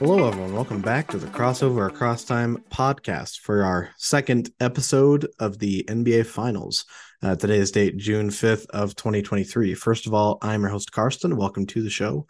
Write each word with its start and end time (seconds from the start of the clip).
welcome 0.00 0.80
back 0.80 1.08
to 1.08 1.18
the 1.18 1.26
Crossover 1.26 1.86
Across 1.86 2.24
Time 2.24 2.64
podcast 2.70 3.40
for 3.40 3.62
our 3.62 3.90
second 3.98 4.50
episode 4.58 5.28
of 5.38 5.58
the 5.58 5.84
NBA 5.88 6.24
Finals. 6.24 6.86
Uh, 7.22 7.36
today's 7.36 7.70
date, 7.70 7.98
June 7.98 8.30
5th 8.30 8.64
of 8.70 8.96
2023. 8.96 9.74
First 9.74 10.06
of 10.06 10.14
all, 10.14 10.38
I'm 10.40 10.62
your 10.62 10.70
host, 10.70 10.90
Karston. 10.90 11.34
Welcome 11.34 11.66
to 11.66 11.82
the 11.82 11.90
show 11.90 12.26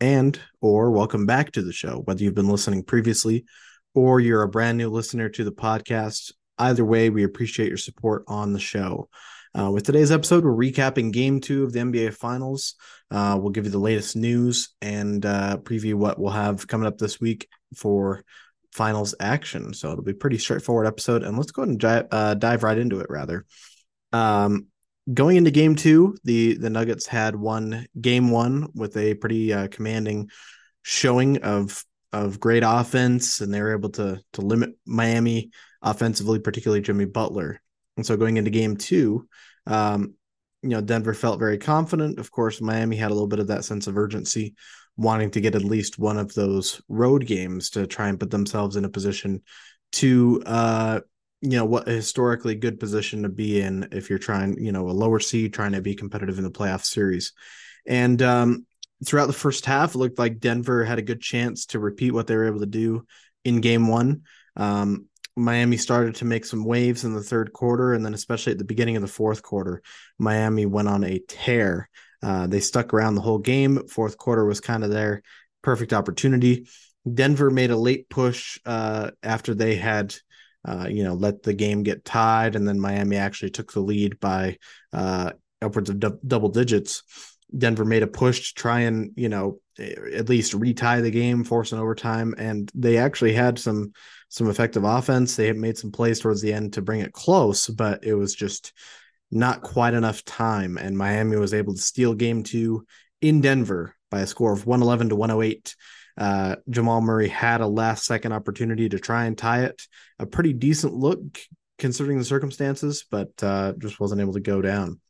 and 0.00 0.40
or 0.62 0.90
welcome 0.92 1.26
back 1.26 1.52
to 1.52 1.62
the 1.62 1.74
show, 1.74 2.00
whether 2.06 2.24
you've 2.24 2.34
been 2.34 2.48
listening 2.48 2.82
previously 2.82 3.44
or 3.94 4.18
you're 4.18 4.42
a 4.42 4.48
brand 4.48 4.78
new 4.78 4.88
listener 4.88 5.28
to 5.28 5.44
the 5.44 5.52
podcast. 5.52 6.32
Either 6.56 6.86
way, 6.86 7.10
we 7.10 7.24
appreciate 7.24 7.68
your 7.68 7.76
support 7.76 8.24
on 8.28 8.54
the 8.54 8.58
show. 8.58 9.10
Uh, 9.58 9.70
with 9.70 9.84
today's 9.84 10.12
episode, 10.12 10.44
we're 10.44 10.52
recapping 10.52 11.12
game 11.12 11.40
two 11.40 11.64
of 11.64 11.72
the 11.72 11.80
NBA 11.80 12.14
Finals. 12.14 12.76
Uh, 13.10 13.36
we'll 13.40 13.50
give 13.50 13.64
you 13.64 13.70
the 13.70 13.78
latest 13.78 14.14
news 14.14 14.70
and 14.80 15.26
uh, 15.26 15.56
preview 15.62 15.94
what 15.94 16.18
we'll 16.18 16.30
have 16.30 16.66
coming 16.68 16.86
up 16.86 16.98
this 16.98 17.20
week 17.20 17.48
for 17.74 18.22
finals 18.72 19.14
action. 19.18 19.74
So 19.74 19.90
it'll 19.90 20.04
be 20.04 20.12
pretty 20.12 20.38
straightforward 20.38 20.86
episode. 20.86 21.24
And 21.24 21.36
let's 21.36 21.50
go 21.50 21.62
ahead 21.62 21.70
and 21.70 21.80
dive, 21.80 22.06
uh, 22.12 22.34
dive 22.34 22.62
right 22.62 22.78
into 22.78 23.00
it, 23.00 23.10
rather. 23.10 23.44
Um, 24.12 24.68
going 25.12 25.36
into 25.36 25.50
game 25.50 25.74
two, 25.74 26.16
the, 26.22 26.56
the 26.56 26.70
Nuggets 26.70 27.06
had 27.06 27.34
won 27.34 27.86
game 28.00 28.30
one 28.30 28.68
with 28.74 28.96
a 28.96 29.14
pretty 29.14 29.52
uh, 29.52 29.66
commanding 29.68 30.30
showing 30.82 31.38
of 31.42 31.84
of 32.12 32.40
great 32.40 32.64
offense, 32.66 33.40
and 33.40 33.54
they 33.54 33.60
were 33.62 33.72
able 33.72 33.90
to 33.90 34.20
to 34.32 34.40
limit 34.40 34.70
Miami 34.84 35.50
offensively, 35.82 36.38
particularly 36.38 36.80
Jimmy 36.80 37.04
Butler. 37.04 37.60
And 38.00 38.06
so 38.06 38.16
going 38.16 38.38
into 38.38 38.48
game 38.48 38.78
two, 38.78 39.28
um, 39.66 40.14
you 40.62 40.70
know, 40.70 40.80
Denver 40.80 41.12
felt 41.12 41.38
very 41.38 41.58
confident. 41.58 42.18
Of 42.18 42.30
course, 42.30 42.62
Miami 42.62 42.96
had 42.96 43.10
a 43.10 43.14
little 43.14 43.28
bit 43.28 43.40
of 43.40 43.48
that 43.48 43.66
sense 43.66 43.86
of 43.86 43.98
urgency, 43.98 44.54
wanting 44.96 45.30
to 45.32 45.40
get 45.42 45.54
at 45.54 45.64
least 45.64 45.98
one 45.98 46.16
of 46.16 46.32
those 46.32 46.80
road 46.88 47.26
games 47.26 47.68
to 47.70 47.86
try 47.86 48.08
and 48.08 48.18
put 48.18 48.30
themselves 48.30 48.76
in 48.76 48.86
a 48.86 48.88
position 48.88 49.42
to, 49.92 50.42
uh, 50.46 51.00
you 51.42 51.58
know, 51.58 51.66
what 51.66 51.88
a 51.88 51.92
historically 51.92 52.54
good 52.54 52.80
position 52.80 53.24
to 53.24 53.28
be 53.28 53.60
in 53.60 53.86
if 53.92 54.08
you're 54.08 54.18
trying, 54.18 54.56
you 54.58 54.72
know, 54.72 54.88
a 54.88 54.92
lower 54.92 55.20
seed 55.20 55.52
trying 55.52 55.72
to 55.72 55.82
be 55.82 55.94
competitive 55.94 56.38
in 56.38 56.44
the 56.44 56.50
playoff 56.50 56.84
series. 56.84 57.34
And 57.86 58.22
um, 58.22 58.66
throughout 59.04 59.26
the 59.26 59.34
first 59.34 59.66
half, 59.66 59.94
it 59.94 59.98
looked 59.98 60.18
like 60.18 60.40
Denver 60.40 60.84
had 60.84 60.98
a 60.98 61.02
good 61.02 61.20
chance 61.20 61.66
to 61.66 61.78
repeat 61.78 62.12
what 62.12 62.26
they 62.26 62.36
were 62.36 62.46
able 62.46 62.60
to 62.60 62.66
do 62.66 63.04
in 63.44 63.60
game 63.60 63.88
one. 63.88 64.22
Um, 64.56 65.04
Miami 65.40 65.76
started 65.76 66.14
to 66.16 66.24
make 66.24 66.44
some 66.44 66.64
waves 66.64 67.04
in 67.04 67.14
the 67.14 67.22
third 67.22 67.52
quarter, 67.52 67.94
and 67.94 68.04
then 68.04 68.14
especially 68.14 68.52
at 68.52 68.58
the 68.58 68.64
beginning 68.64 68.96
of 68.96 69.02
the 69.02 69.08
fourth 69.08 69.42
quarter, 69.42 69.82
Miami 70.18 70.66
went 70.66 70.88
on 70.88 71.04
a 71.04 71.18
tear. 71.28 71.88
Uh, 72.22 72.46
they 72.46 72.60
stuck 72.60 72.92
around 72.92 73.14
the 73.14 73.20
whole 73.22 73.38
game. 73.38 73.88
Fourth 73.88 74.18
quarter 74.18 74.44
was 74.44 74.60
kind 74.60 74.84
of 74.84 74.90
their 74.90 75.22
perfect 75.62 75.92
opportunity. 75.92 76.68
Denver 77.12 77.50
made 77.50 77.70
a 77.70 77.76
late 77.76 78.08
push 78.10 78.58
uh, 78.66 79.10
after 79.22 79.54
they 79.54 79.76
had, 79.76 80.14
uh, 80.66 80.86
you 80.90 81.02
know, 81.02 81.14
let 81.14 81.42
the 81.42 81.54
game 81.54 81.82
get 81.82 82.04
tied, 82.04 82.56
and 82.56 82.68
then 82.68 82.78
Miami 82.78 83.16
actually 83.16 83.50
took 83.50 83.72
the 83.72 83.80
lead 83.80 84.20
by 84.20 84.58
uh, 84.92 85.32
upwards 85.62 85.88
of 85.88 85.98
d- 85.98 86.08
double 86.26 86.50
digits. 86.50 87.02
Denver 87.56 87.84
made 87.84 88.02
a 88.02 88.06
push 88.06 88.48
to 88.48 88.54
try 88.54 88.80
and, 88.80 89.12
you 89.16 89.28
know, 89.28 89.60
at 89.78 90.28
least 90.28 90.54
retie 90.54 91.00
the 91.00 91.10
game, 91.10 91.44
force 91.44 91.72
an 91.72 91.78
overtime, 91.78 92.34
and 92.38 92.70
they 92.74 92.98
actually 92.98 93.32
had 93.32 93.58
some 93.58 93.92
some 94.28 94.48
effective 94.48 94.84
offense. 94.84 95.34
They 95.34 95.52
made 95.52 95.76
some 95.76 95.90
plays 95.90 96.20
towards 96.20 96.40
the 96.40 96.52
end 96.52 96.74
to 96.74 96.82
bring 96.82 97.00
it 97.00 97.12
close, 97.12 97.66
but 97.66 98.04
it 98.04 98.14
was 98.14 98.34
just 98.34 98.72
not 99.30 99.62
quite 99.62 99.94
enough 99.94 100.24
time. 100.24 100.78
And 100.78 100.96
Miami 100.96 101.36
was 101.36 101.54
able 101.54 101.74
to 101.74 101.80
steal 101.80 102.14
game 102.14 102.42
two 102.42 102.86
in 103.20 103.40
Denver 103.40 103.96
by 104.10 104.20
a 104.20 104.26
score 104.26 104.52
of 104.52 104.66
111 104.66 105.10
to 105.10 105.16
108. 105.16 105.74
Uh, 106.16 106.56
Jamal 106.68 107.00
Murray 107.00 107.28
had 107.28 107.60
a 107.60 107.66
last 107.66 108.04
second 108.04 108.32
opportunity 108.32 108.88
to 108.88 108.98
try 108.98 109.24
and 109.24 109.36
tie 109.36 109.64
it. 109.64 109.82
A 110.18 110.26
pretty 110.26 110.52
decent 110.52 110.94
look 110.94 111.20
considering 111.78 112.18
the 112.18 112.24
circumstances, 112.24 113.04
but 113.10 113.30
uh, 113.42 113.72
just 113.78 113.98
wasn't 113.98 114.20
able 114.20 114.34
to 114.34 114.40
go 114.40 114.60
down. 114.60 115.00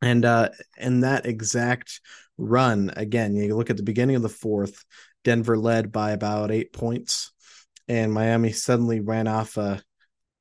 And 0.00 0.24
uh, 0.24 0.50
in 0.76 1.00
that 1.00 1.26
exact 1.26 2.00
run, 2.36 2.92
again, 2.96 3.34
you 3.34 3.56
look 3.56 3.70
at 3.70 3.76
the 3.76 3.82
beginning 3.82 4.16
of 4.16 4.22
the 4.22 4.28
fourth, 4.28 4.84
Denver 5.24 5.58
led 5.58 5.90
by 5.90 6.12
about 6.12 6.50
eight 6.50 6.72
points 6.72 7.32
and 7.88 8.12
Miami 8.12 8.52
suddenly 8.52 9.00
ran 9.00 9.26
off 9.26 9.56
a 9.56 9.82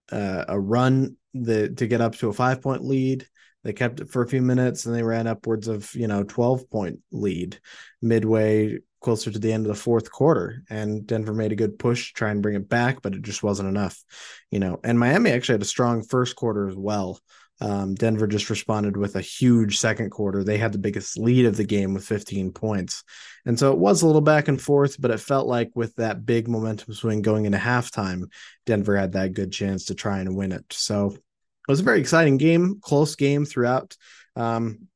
a, 0.10 0.46
a 0.50 0.60
run 0.60 1.18
the, 1.34 1.70
to 1.70 1.88
get 1.88 2.02
up 2.02 2.16
to 2.16 2.30
a 2.30 2.34
five 2.34 2.62
point 2.62 2.84
lead. 2.84 3.28
They 3.64 3.74
kept 3.74 4.00
it 4.00 4.10
for 4.10 4.22
a 4.22 4.28
few 4.28 4.42
minutes 4.42 4.86
and 4.86 4.96
they 4.96 5.04
ran 5.04 5.28
upwards 5.28 5.68
of 5.68 5.94
you 5.94 6.08
know 6.08 6.24
12 6.24 6.70
point 6.70 7.00
lead 7.12 7.60
midway 8.02 8.80
closer 9.02 9.30
to 9.30 9.40
the 9.40 9.52
end 9.52 9.66
of 9.66 9.76
the 9.76 9.80
fourth 9.80 10.12
quarter 10.12 10.64
and 10.70 11.06
denver 11.06 11.34
made 11.34 11.52
a 11.52 11.56
good 11.56 11.78
push 11.78 12.08
to 12.08 12.14
try 12.14 12.32
and 12.32 12.42
bring 12.42 12.56
it 12.56 12.68
back 12.68 13.02
but 13.02 13.14
it 13.14 13.22
just 13.22 13.44
wasn't 13.44 13.68
enough 13.68 14.04
you 14.50 14.60
know 14.60 14.80
and 14.84 14.98
miami 14.98 15.30
actually 15.30 15.54
had 15.54 15.62
a 15.62 15.66
strong 15.66 16.02
first 16.02 16.36
quarter 16.36 16.68
as 16.68 16.76
well 16.76 17.20
um, 17.60 17.96
Denver 17.96 18.28
just 18.28 18.50
responded 18.50 18.98
with 18.98 19.16
a 19.16 19.22
huge 19.22 19.80
second 19.80 20.12
quarter. 20.12 20.44
They 20.44 20.58
had 20.58 20.72
the 20.72 20.78
biggest 20.78 21.18
lead 21.18 21.46
of 21.46 21.58
the 21.58 21.64
game 21.64 21.94
with 21.94 22.06
15 22.06 22.52
points. 22.52 23.04
And 23.46 23.58
so 23.58 23.72
it 23.72 23.80
was 23.80 24.02
a 24.02 24.06
little 24.06 24.22
back 24.22 24.48
and 24.48 24.62
forth, 24.62 25.02
but 25.02 25.12
it 25.12 25.20
felt 25.20 25.48
like 25.48 25.72
with 25.74 25.96
that 25.96 26.26
big 26.26 26.48
momentum 26.48 26.94
swing 26.94 27.22
going 27.22 27.46
into 27.46 27.58
halftime, 27.58 28.32
Denver 28.66 28.96
had 28.96 29.14
that 29.14 29.34
good 29.34 29.52
chance 29.52 29.86
to 29.86 29.96
try 29.96 30.20
and 30.20 30.36
win 30.36 30.52
it. 30.52 30.66
So 30.72 31.08
it 31.08 31.72
was 31.72 31.80
a 31.80 31.84
very 31.84 32.00
exciting 32.00 32.38
game, 32.38 32.80
close 32.80 33.16
game 33.16 33.44
throughout. 33.44 33.98
Um, 34.36 34.88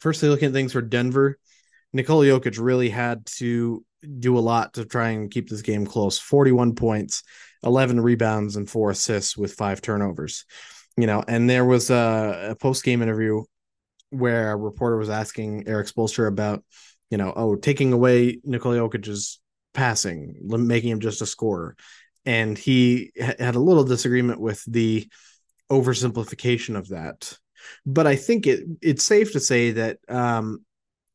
firstly, 0.00 0.28
looking 0.28 0.48
at 0.48 0.52
things 0.52 0.72
for 0.72 0.82
Denver, 0.82 1.38
Nikola 1.92 2.26
Jokic 2.26 2.58
really 2.60 2.90
had 2.90 3.24
to 3.26 3.84
do 4.18 4.36
a 4.36 4.40
lot 4.40 4.74
to 4.74 4.84
try 4.84 5.10
and 5.10 5.30
keep 5.30 5.48
this 5.48 5.62
game 5.62 5.86
close 5.86 6.18
41 6.18 6.74
points, 6.74 7.22
11 7.62 8.00
rebounds, 8.00 8.56
and 8.56 8.68
four 8.68 8.90
assists 8.90 9.36
with 9.36 9.54
five 9.54 9.80
turnovers 9.80 10.44
you 10.96 11.06
know, 11.06 11.22
and 11.26 11.48
there 11.48 11.64
was 11.64 11.90
a, 11.90 12.48
a 12.50 12.54
post 12.56 12.84
game 12.84 13.02
interview 13.02 13.42
where 14.10 14.52
a 14.52 14.56
reporter 14.56 14.96
was 14.96 15.10
asking 15.10 15.66
Erik 15.66 15.88
Spoelstra 15.88 16.28
about, 16.28 16.64
you 17.10 17.18
know, 17.18 17.32
oh, 17.34 17.56
taking 17.56 17.92
away 17.92 18.40
Nikola 18.44 18.76
Jokic's 18.76 19.40
passing, 19.72 20.36
making 20.42 20.90
him 20.90 21.00
just 21.00 21.22
a 21.22 21.26
scorer. 21.26 21.76
And 22.24 22.56
he 22.56 23.12
had 23.18 23.54
a 23.54 23.60
little 23.60 23.84
disagreement 23.84 24.40
with 24.40 24.62
the 24.66 25.08
oversimplification 25.70 26.76
of 26.76 26.88
that. 26.88 27.36
But 27.84 28.06
I 28.06 28.16
think 28.16 28.46
it 28.46 28.64
it's 28.80 29.04
safe 29.04 29.32
to 29.32 29.40
say 29.40 29.72
that 29.72 29.98
um, 30.08 30.64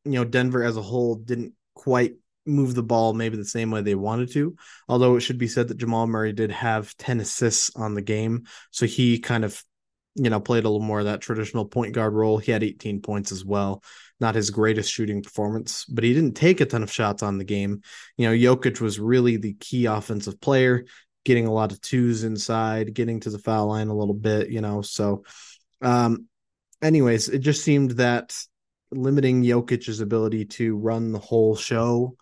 you 0.06 0.14
know, 0.14 0.26
Denver 0.26 0.64
as 0.64 0.78
a 0.78 0.82
whole 0.82 1.16
didn't 1.16 1.54
quite 1.74 2.16
move 2.46 2.74
the 2.74 2.84
ball 2.84 3.14
maybe 3.14 3.38
the 3.38 3.46
same 3.46 3.72
way 3.72 3.82
they 3.82 3.96
wanted 3.96 4.32
to. 4.34 4.56
Although 4.88 5.16
it 5.16 5.22
should 5.22 5.38
be 5.38 5.48
said 5.48 5.68
that 5.68 5.78
Jamal 5.78 6.08
Murray 6.08 6.34
did 6.34 6.52
have 6.52 6.96
10 6.98 7.20
assists 7.20 7.76
on 7.76 7.94
the 7.94 8.02
game. 8.02 8.46
So 8.72 8.86
he 8.86 9.20
kind 9.20 9.46
of 9.46 9.62
you 10.16 10.30
know, 10.30 10.40
played 10.40 10.66
a 10.66 10.70
little 10.70 10.86
more 10.86 11.00
of 11.00 11.06
that 11.06 11.22
traditional 11.22 11.66
point 11.66 11.94
guard 11.94 12.14
role. 12.14 12.38
He 12.38 12.52
had 12.52 12.64
18 12.64 13.02
points 13.02 13.32
as 13.32 13.46
well. 13.46 13.84
Not 14.20 14.36
his 14.36 14.50
greatest 14.50 14.92
shooting 14.92 15.24
performance, 15.24 15.86
but 15.86 16.04
he 16.04 16.14
didn't 16.14 16.36
take 16.36 16.60
a 16.62 16.66
ton 16.66 16.84
of 16.84 16.92
shots 16.92 17.24
on 17.24 17.38
the 17.38 17.44
game. 17.44 17.82
You 18.18 18.28
know, 18.28 18.56
Jokic 18.56 18.82
was 18.82 19.00
really 19.00 19.38
the 19.38 19.54
key 19.54 19.86
offensive 19.86 20.42
player, 20.42 20.86
getting 21.24 21.46
a 21.46 21.54
lot 21.54 21.72
of 21.72 21.80
twos 21.82 22.24
inside, 22.24 22.94
getting 22.94 23.20
to 23.22 23.30
the 23.30 23.40
foul 23.40 23.68
line 23.68 23.88
a 23.88 23.96
little 23.96 24.14
bit, 24.14 24.50
you 24.50 24.62
know. 24.62 24.82
So, 24.82 25.24
um, 25.82 26.28
anyways, 26.82 27.30
it 27.30 27.40
just 27.40 27.64
seemed 27.64 27.92
that 27.92 28.36
limiting 28.92 29.44
Jokic's 29.44 30.00
ability 30.00 30.46
to 30.46 30.76
run 30.76 31.12
the 31.12 31.20
whole 31.20 31.56
show 31.56 32.16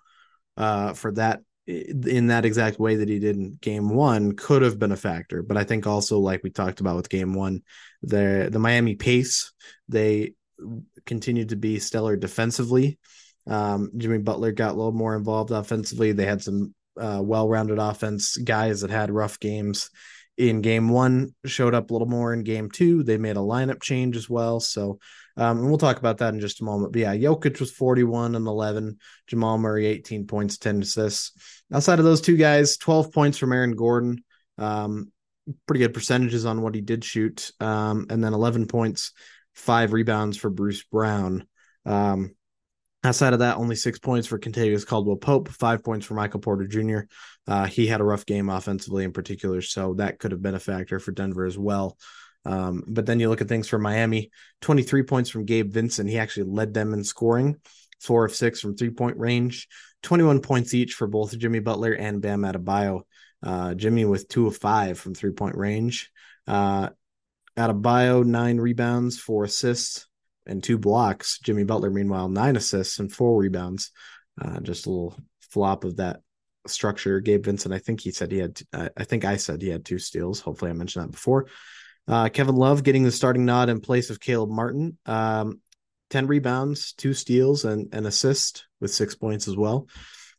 uh, 0.57 0.93
for 0.93 1.11
that 1.13 1.41
in 1.67 2.27
that 2.27 2.45
exact 2.45 2.79
way 2.79 2.95
that 2.95 3.09
he 3.09 3.19
did 3.19 3.35
in 3.35 3.57
game 3.61 3.89
one 3.89 4.33
could 4.33 4.61
have 4.61 4.79
been 4.79 4.93
a 4.93 4.97
factor. 4.97 5.43
But 5.43 5.57
I 5.57 5.65
think 5.65 5.85
also, 5.85 6.19
like 6.19 6.41
we 6.43 6.49
talked 6.49 6.79
about 6.79 6.95
with 6.95 7.09
game 7.09 7.33
one, 7.33 7.61
the 8.01 8.47
the 8.51 8.59
Miami 8.59 8.95
pace, 8.95 9.51
they 9.89 10.33
continued 11.05 11.49
to 11.49 11.55
be 11.55 11.79
stellar 11.79 12.15
defensively. 12.15 12.97
Um, 13.45 13.91
Jimmy 13.97 14.17
Butler 14.19 14.51
got 14.51 14.71
a 14.71 14.77
little 14.77 14.91
more 14.91 15.15
involved 15.15 15.51
offensively. 15.51 16.11
They 16.11 16.25
had 16.25 16.41
some 16.41 16.73
uh, 16.99 17.21
well-rounded 17.23 17.79
offense 17.79 18.37
guys 18.37 18.81
that 18.81 18.89
had 18.89 19.11
rough 19.11 19.39
games 19.39 19.89
in 20.37 20.61
game 20.61 20.89
one 20.89 21.33
showed 21.45 21.73
up 21.73 21.89
a 21.89 21.93
little 21.93 22.07
more 22.07 22.33
in 22.33 22.43
game 22.43 22.69
two. 22.69 23.03
They 23.03 23.17
made 23.17 23.37
a 23.37 23.41
lineup 23.41 23.81
change 23.81 24.15
as 24.15 24.29
well. 24.29 24.59
So 24.59 24.99
um, 25.37 25.59
and 25.59 25.67
we'll 25.67 25.77
talk 25.77 25.99
about 25.99 26.17
that 26.17 26.33
in 26.33 26.39
just 26.39 26.61
a 26.61 26.65
moment. 26.65 26.91
But 26.91 27.01
yeah, 27.01 27.15
Jokic 27.15 27.59
was 27.59 27.71
41 27.71 28.35
and 28.35 28.47
11, 28.47 28.97
Jamal 29.27 29.59
Murray 29.59 29.85
18 29.85 30.25
points, 30.25 30.57
10 30.57 30.81
assists. 30.81 31.31
Outside 31.71 31.99
of 31.99 32.05
those 32.05 32.21
two 32.21 32.37
guys, 32.37 32.77
12 32.77 33.13
points 33.13 33.37
from 33.37 33.53
Aaron 33.53 33.75
Gordon. 33.75 34.23
Um, 34.57 35.11
pretty 35.67 35.79
good 35.79 35.93
percentages 35.93 36.45
on 36.47 36.61
what 36.61 36.73
he 36.73 36.81
did 36.81 37.05
shoot. 37.05 37.51
Um, 37.59 38.07
and 38.09 38.23
then 38.23 38.33
11 38.33 38.65
points, 38.65 39.13
five 39.53 39.93
rebounds 39.93 40.37
for 40.37 40.49
Bruce 40.49 40.83
Brown. 40.83 41.47
Um, 41.85 42.35
outside 43.03 43.33
of 43.33 43.39
that, 43.39 43.57
only 43.57 43.75
six 43.75 43.99
points 43.99 44.25
for 44.27 44.39
Kentavious 44.39 44.87
Caldwell 44.87 45.17
Pope, 45.17 45.49
five 45.49 45.83
points 45.83 46.07
for 46.07 46.15
Michael 46.15 46.39
Porter 46.39 46.65
Jr. 46.65 47.01
Uh, 47.47 47.65
he 47.65 47.87
had 47.87 48.01
a 48.01 48.05
rough 48.05 48.25
game 48.25 48.49
offensively 48.49 49.03
in 49.03 49.13
particular, 49.13 49.61
so 49.61 49.93
that 49.95 50.19
could 50.19 50.31
have 50.31 50.41
been 50.41 50.55
a 50.55 50.59
factor 50.59 50.99
for 50.99 51.11
Denver 51.11 51.45
as 51.45 51.57
well. 51.57 51.97
Um, 52.45 52.83
but 52.87 53.05
then 53.05 53.19
you 53.19 53.29
look 53.29 53.41
at 53.41 53.47
things 53.47 53.67
for 53.67 53.77
Miami 53.77 54.31
23 54.61 55.03
points 55.03 55.29
from 55.29 55.45
Gabe 55.45 55.71
Vincent. 55.71 56.09
He 56.09 56.17
actually 56.17 56.49
led 56.49 56.73
them 56.73 56.93
in 56.93 57.03
scoring. 57.03 57.57
four 58.01 58.25
of 58.25 58.35
six 58.35 58.59
from 58.59 58.75
three 58.75 58.91
point 58.91 59.17
range, 59.17 59.67
21 60.03 60.41
points 60.41 60.73
each 60.73 60.93
for 60.93 61.07
both 61.07 61.37
Jimmy 61.37 61.59
Butler 61.59 61.93
and 61.93 62.21
Bam 62.21 62.43
Adebayo. 62.43 63.01
Uh, 63.43 63.73
Jimmy 63.75 64.05
with 64.05 64.27
two 64.27 64.47
of 64.47 64.57
five 64.57 64.99
from 64.99 65.13
three 65.13 65.31
point 65.31 65.55
range. 65.55 66.11
Uh, 66.47 66.89
Adebayo, 67.57 68.23
nine 68.23 68.57
rebounds, 68.57 69.19
four 69.19 69.43
assists, 69.43 70.07
and 70.45 70.63
two 70.63 70.77
blocks. 70.77 71.39
Jimmy 71.39 71.63
Butler, 71.63 71.89
meanwhile, 71.89 72.29
nine 72.29 72.55
assists 72.55 72.99
and 72.99 73.11
four 73.11 73.37
rebounds. 73.37 73.91
Uh, 74.39 74.59
just 74.59 74.85
a 74.85 74.89
little 74.89 75.17
flop 75.41 75.83
of 75.83 75.97
that 75.97 76.21
structure. 76.69 77.19
Gabe 77.19 77.45
Vincent, 77.45 77.73
I 77.73 77.79
think 77.79 78.01
he 78.01 78.11
said 78.11 78.31
he 78.31 78.39
had, 78.39 78.61
uh, 78.73 78.89
I 78.95 79.03
think 79.03 79.25
I 79.25 79.37
said 79.37 79.61
he 79.61 79.69
had 79.69 79.85
two 79.85 79.99
steals. 79.99 80.39
Hopefully, 80.39 80.71
I 80.71 80.73
mentioned 80.73 81.05
that 81.05 81.11
before. 81.11 81.47
Uh, 82.07 82.29
Kevin 82.29 82.55
Love 82.55 82.83
getting 82.83 83.03
the 83.03 83.11
starting 83.11 83.45
nod 83.45 83.69
in 83.69 83.81
place 83.81 84.09
of 84.09 84.19
Caleb 84.19 84.49
Martin. 84.49 84.97
Um, 85.05 85.61
10 86.09 86.27
rebounds, 86.27 86.93
two 86.93 87.13
steals, 87.13 87.65
and 87.65 87.93
an 87.93 88.05
assist 88.05 88.65
with 88.79 88.93
six 88.93 89.15
points 89.15 89.47
as 89.47 89.57
well. 89.57 89.87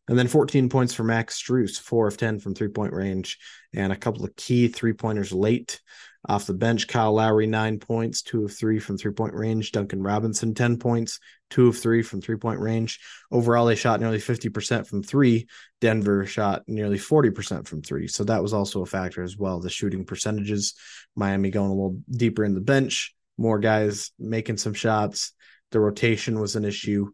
And 0.09 0.19
then 0.19 0.29
14 0.29 0.69
points 0.69 0.95
for 0.95 1.05
Max 1.05 1.41
Strus, 1.41 1.79
four 1.79 2.09
of 2.09 2.17
10 2.17 2.41
from 2.41 2.55
three 2.55 2.69
point 2.69 2.93
range, 2.93 3.39
and 3.75 3.93
a 3.93 3.97
couple 3.97 4.25
of 4.25 4.35
key 4.37 4.69
three 4.69 4.95
pointers 4.95 5.33
late. 5.33 5.81
Off 6.29 6.47
the 6.47 6.55
bench, 6.55 6.89
Kyle 6.89 7.13
Lowry, 7.13 7.47
nine 7.47 7.79
points, 7.79 8.23
two 8.23 8.45
of 8.45 8.53
three 8.53 8.81
from 8.81 8.99
three 8.99 9.13
point 9.13 9.35
range. 9.35 9.71
Duncan 9.71 10.03
Robinson, 10.03 10.53
10 10.53 10.79
points, 10.79 11.21
two 11.49 11.69
of 11.69 11.79
three 11.79 12.03
from 12.03 12.21
three 12.21 12.37
point 12.37 12.59
range. 12.59 13.01
Overall, 13.31 13.67
they 13.67 13.77
shot 13.77 14.01
nearly 14.01 14.19
50% 14.19 14.87
from 14.87 15.03
three. 15.03 15.47
Denver 15.81 16.27
shot 16.27 16.65
nearly 16.67 16.99
40% 16.99 17.69
from 17.69 17.83
three. 17.83 18.09
So 18.09 18.25
that 18.25 18.43
was 18.43 18.53
also 18.53 18.83
a 18.83 18.87
factor 18.87 19.23
as 19.23 19.37
well. 19.37 19.61
The 19.61 19.71
shooting 19.71 20.05
percentages, 20.05 20.75
Miami 21.15 21.51
going 21.51 21.71
a 21.71 21.75
little 21.75 22.01
deeper 22.11 22.45
in 22.45 22.55
the 22.55 22.61
bench, 22.61 23.15
more 23.37 23.59
guys 23.59 24.11
making 24.19 24.57
some 24.57 24.75
shots. 24.75 25.33
The 25.71 25.81
rotation 25.81 26.41
was 26.41 26.57
an 26.57 26.65
issue 26.65 27.11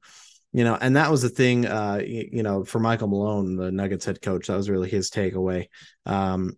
you 0.55 0.63
know, 0.63 0.79
and 0.81 0.95
that 0.95 1.11
was 1.11 1.21
the 1.21 1.29
thing, 1.29 1.67
uh, 1.67 2.01
you, 2.07 2.29
you, 2.31 2.43
know, 2.45 2.65
for 2.65 2.79
Michael 2.79 3.09
Malone, 3.09 3.57
the 3.57 3.73
Nuggets 3.73 4.05
head 4.05 4.23
coach, 4.23 4.47
that 4.47 4.57
was 4.57 4.71
really 4.71 4.89
his 4.89 5.11
takeaway. 5.11 5.67
Um, 6.07 6.57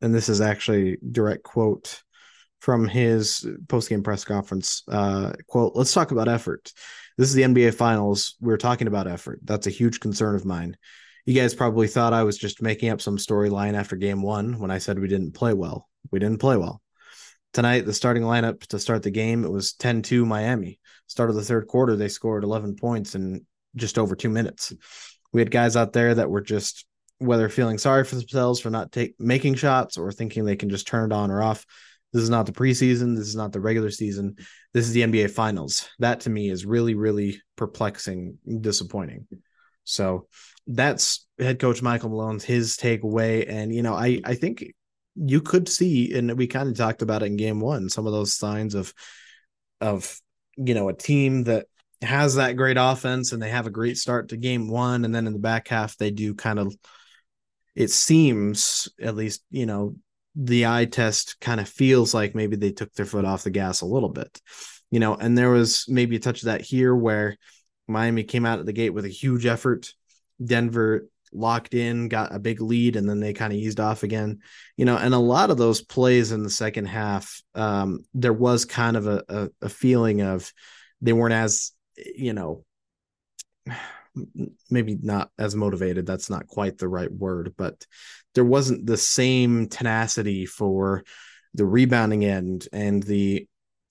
and 0.00 0.14
this 0.14 0.28
is 0.28 0.40
actually 0.40 0.98
direct 1.10 1.42
quote 1.42 2.00
from 2.60 2.86
his 2.86 3.44
post-game 3.68 4.04
press 4.04 4.24
conference. 4.24 4.84
Uh, 4.86 5.32
quote, 5.48 5.72
let's 5.74 5.92
talk 5.92 6.12
about 6.12 6.28
effort. 6.28 6.72
This 7.18 7.28
is 7.28 7.34
the 7.34 7.42
NBA 7.42 7.74
finals. 7.74 8.36
We 8.40 8.46
we're 8.46 8.56
talking 8.56 8.86
about 8.86 9.08
effort. 9.08 9.40
That's 9.42 9.66
a 9.66 9.70
huge 9.70 9.98
concern 9.98 10.36
of 10.36 10.44
mine. 10.44 10.76
You 11.26 11.34
guys 11.34 11.54
probably 11.54 11.88
thought 11.88 12.12
I 12.12 12.22
was 12.22 12.38
just 12.38 12.62
making 12.62 12.90
up 12.90 13.00
some 13.00 13.16
storyline 13.16 13.74
after 13.74 13.96
game 13.96 14.22
one 14.22 14.60
when 14.60 14.70
I 14.70 14.78
said 14.78 15.00
we 15.00 15.08
didn't 15.08 15.32
play 15.32 15.54
well. 15.54 15.88
We 16.12 16.20
didn't 16.20 16.38
play 16.38 16.56
well. 16.56 16.83
Tonight, 17.54 17.86
the 17.86 17.94
starting 17.94 18.24
lineup 18.24 18.66
to 18.66 18.78
start 18.78 19.02
the 19.02 19.10
game, 19.10 19.44
it 19.44 19.50
was 19.50 19.72
10 19.72 20.02
2 20.02 20.26
Miami 20.26 20.78
start 21.06 21.30
of 21.30 21.36
the 21.36 21.42
third 21.42 21.66
quarter, 21.68 21.96
they 21.96 22.08
scored 22.08 22.44
11 22.44 22.76
points 22.76 23.14
in 23.14 23.46
just 23.76 23.98
over 23.98 24.14
two 24.14 24.28
minutes. 24.28 24.72
We 25.32 25.40
had 25.40 25.50
guys 25.50 25.76
out 25.76 25.92
there 25.92 26.14
that 26.14 26.30
were 26.30 26.40
just 26.40 26.86
whether 27.18 27.48
feeling 27.48 27.78
sorry 27.78 28.04
for 28.04 28.16
themselves 28.16 28.60
for 28.60 28.70
not 28.70 28.92
take, 28.92 29.14
making 29.18 29.54
shots 29.54 29.96
or 29.96 30.10
thinking 30.12 30.44
they 30.44 30.56
can 30.56 30.68
just 30.68 30.86
turn 30.86 31.10
it 31.10 31.14
on 31.14 31.30
or 31.30 31.42
off. 31.42 31.64
This 32.12 32.22
is 32.22 32.30
not 32.30 32.46
the 32.46 32.52
preseason. 32.52 33.16
This 33.16 33.26
is 33.26 33.36
not 33.36 33.52
the 33.52 33.60
regular 33.60 33.90
season. 33.90 34.36
This 34.72 34.86
is 34.86 34.92
the 34.92 35.02
NBA 35.02 35.30
Finals. 35.30 35.88
That 35.98 36.20
to 36.20 36.30
me 36.30 36.48
is 36.48 36.64
really, 36.64 36.94
really 36.94 37.40
perplexing, 37.56 38.38
disappointing. 38.60 39.26
So 39.82 40.28
that's 40.66 41.26
head 41.38 41.58
coach 41.58 41.82
Michael 41.82 42.10
Malone's 42.10 42.44
his 42.44 42.76
takeaway. 42.76 43.44
And 43.48 43.74
you 43.74 43.82
know, 43.82 43.94
I 43.94 44.20
I 44.24 44.34
think 44.34 44.64
you 45.16 45.40
could 45.40 45.68
see, 45.68 46.14
and 46.14 46.36
we 46.36 46.46
kind 46.46 46.68
of 46.68 46.76
talked 46.76 47.02
about 47.02 47.22
it 47.22 47.26
in 47.26 47.36
game 47.36 47.60
one, 47.60 47.88
some 47.88 48.06
of 48.06 48.12
those 48.12 48.32
signs 48.34 48.74
of 48.74 48.92
of 49.80 50.18
you 50.56 50.74
know, 50.74 50.88
a 50.88 50.94
team 50.94 51.44
that 51.44 51.66
has 52.02 52.36
that 52.36 52.56
great 52.56 52.76
offense 52.78 53.32
and 53.32 53.42
they 53.42 53.50
have 53.50 53.66
a 53.66 53.70
great 53.70 53.96
start 53.96 54.28
to 54.28 54.36
game 54.36 54.68
one. 54.68 55.04
And 55.04 55.14
then 55.14 55.26
in 55.26 55.32
the 55.32 55.38
back 55.38 55.68
half, 55.68 55.96
they 55.96 56.10
do 56.10 56.34
kind 56.34 56.58
of, 56.58 56.76
it 57.74 57.90
seems 57.90 58.88
at 59.00 59.16
least, 59.16 59.42
you 59.50 59.66
know, 59.66 59.96
the 60.36 60.66
eye 60.66 60.84
test 60.84 61.40
kind 61.40 61.60
of 61.60 61.68
feels 61.68 62.12
like 62.12 62.34
maybe 62.34 62.56
they 62.56 62.72
took 62.72 62.92
their 62.94 63.06
foot 63.06 63.24
off 63.24 63.44
the 63.44 63.50
gas 63.50 63.80
a 63.80 63.86
little 63.86 64.08
bit, 64.08 64.40
you 64.90 65.00
know, 65.00 65.14
and 65.14 65.38
there 65.38 65.50
was 65.50 65.86
maybe 65.88 66.16
a 66.16 66.20
touch 66.20 66.42
of 66.42 66.46
that 66.46 66.60
here 66.60 66.94
where 66.94 67.36
Miami 67.86 68.24
came 68.24 68.44
out 68.44 68.58
of 68.58 68.66
the 68.66 68.72
gate 68.72 68.90
with 68.90 69.04
a 69.04 69.10
huge 69.10 69.46
effort. 69.46 69.92
Denver 70.44 71.06
locked 71.34 71.74
in, 71.74 72.08
got 72.08 72.34
a 72.34 72.38
big 72.38 72.60
lead, 72.60 72.96
and 72.96 73.08
then 73.08 73.20
they 73.20 73.32
kind 73.32 73.52
of 73.52 73.58
eased 73.58 73.80
off 73.80 74.02
again. 74.02 74.40
You 74.76 74.84
know, 74.84 74.96
and 74.96 75.14
a 75.14 75.18
lot 75.18 75.50
of 75.50 75.58
those 75.58 75.82
plays 75.82 76.32
in 76.32 76.42
the 76.42 76.50
second 76.50 76.86
half, 76.86 77.42
um, 77.54 78.04
there 78.14 78.32
was 78.32 78.64
kind 78.64 78.96
of 78.96 79.06
a, 79.06 79.24
a, 79.28 79.48
a 79.62 79.68
feeling 79.68 80.22
of 80.22 80.52
they 81.00 81.12
weren't 81.12 81.34
as, 81.34 81.72
you 81.96 82.32
know, 82.32 82.64
maybe 84.70 84.96
not 85.00 85.30
as 85.38 85.56
motivated. 85.56 86.06
That's 86.06 86.30
not 86.30 86.46
quite 86.46 86.78
the 86.78 86.88
right 86.88 87.10
word, 87.10 87.54
but 87.56 87.84
there 88.34 88.44
wasn't 88.44 88.86
the 88.86 88.96
same 88.96 89.68
tenacity 89.68 90.46
for 90.46 91.04
the 91.54 91.64
rebounding 91.64 92.24
end 92.24 92.68
and 92.72 93.02
the, 93.02 93.46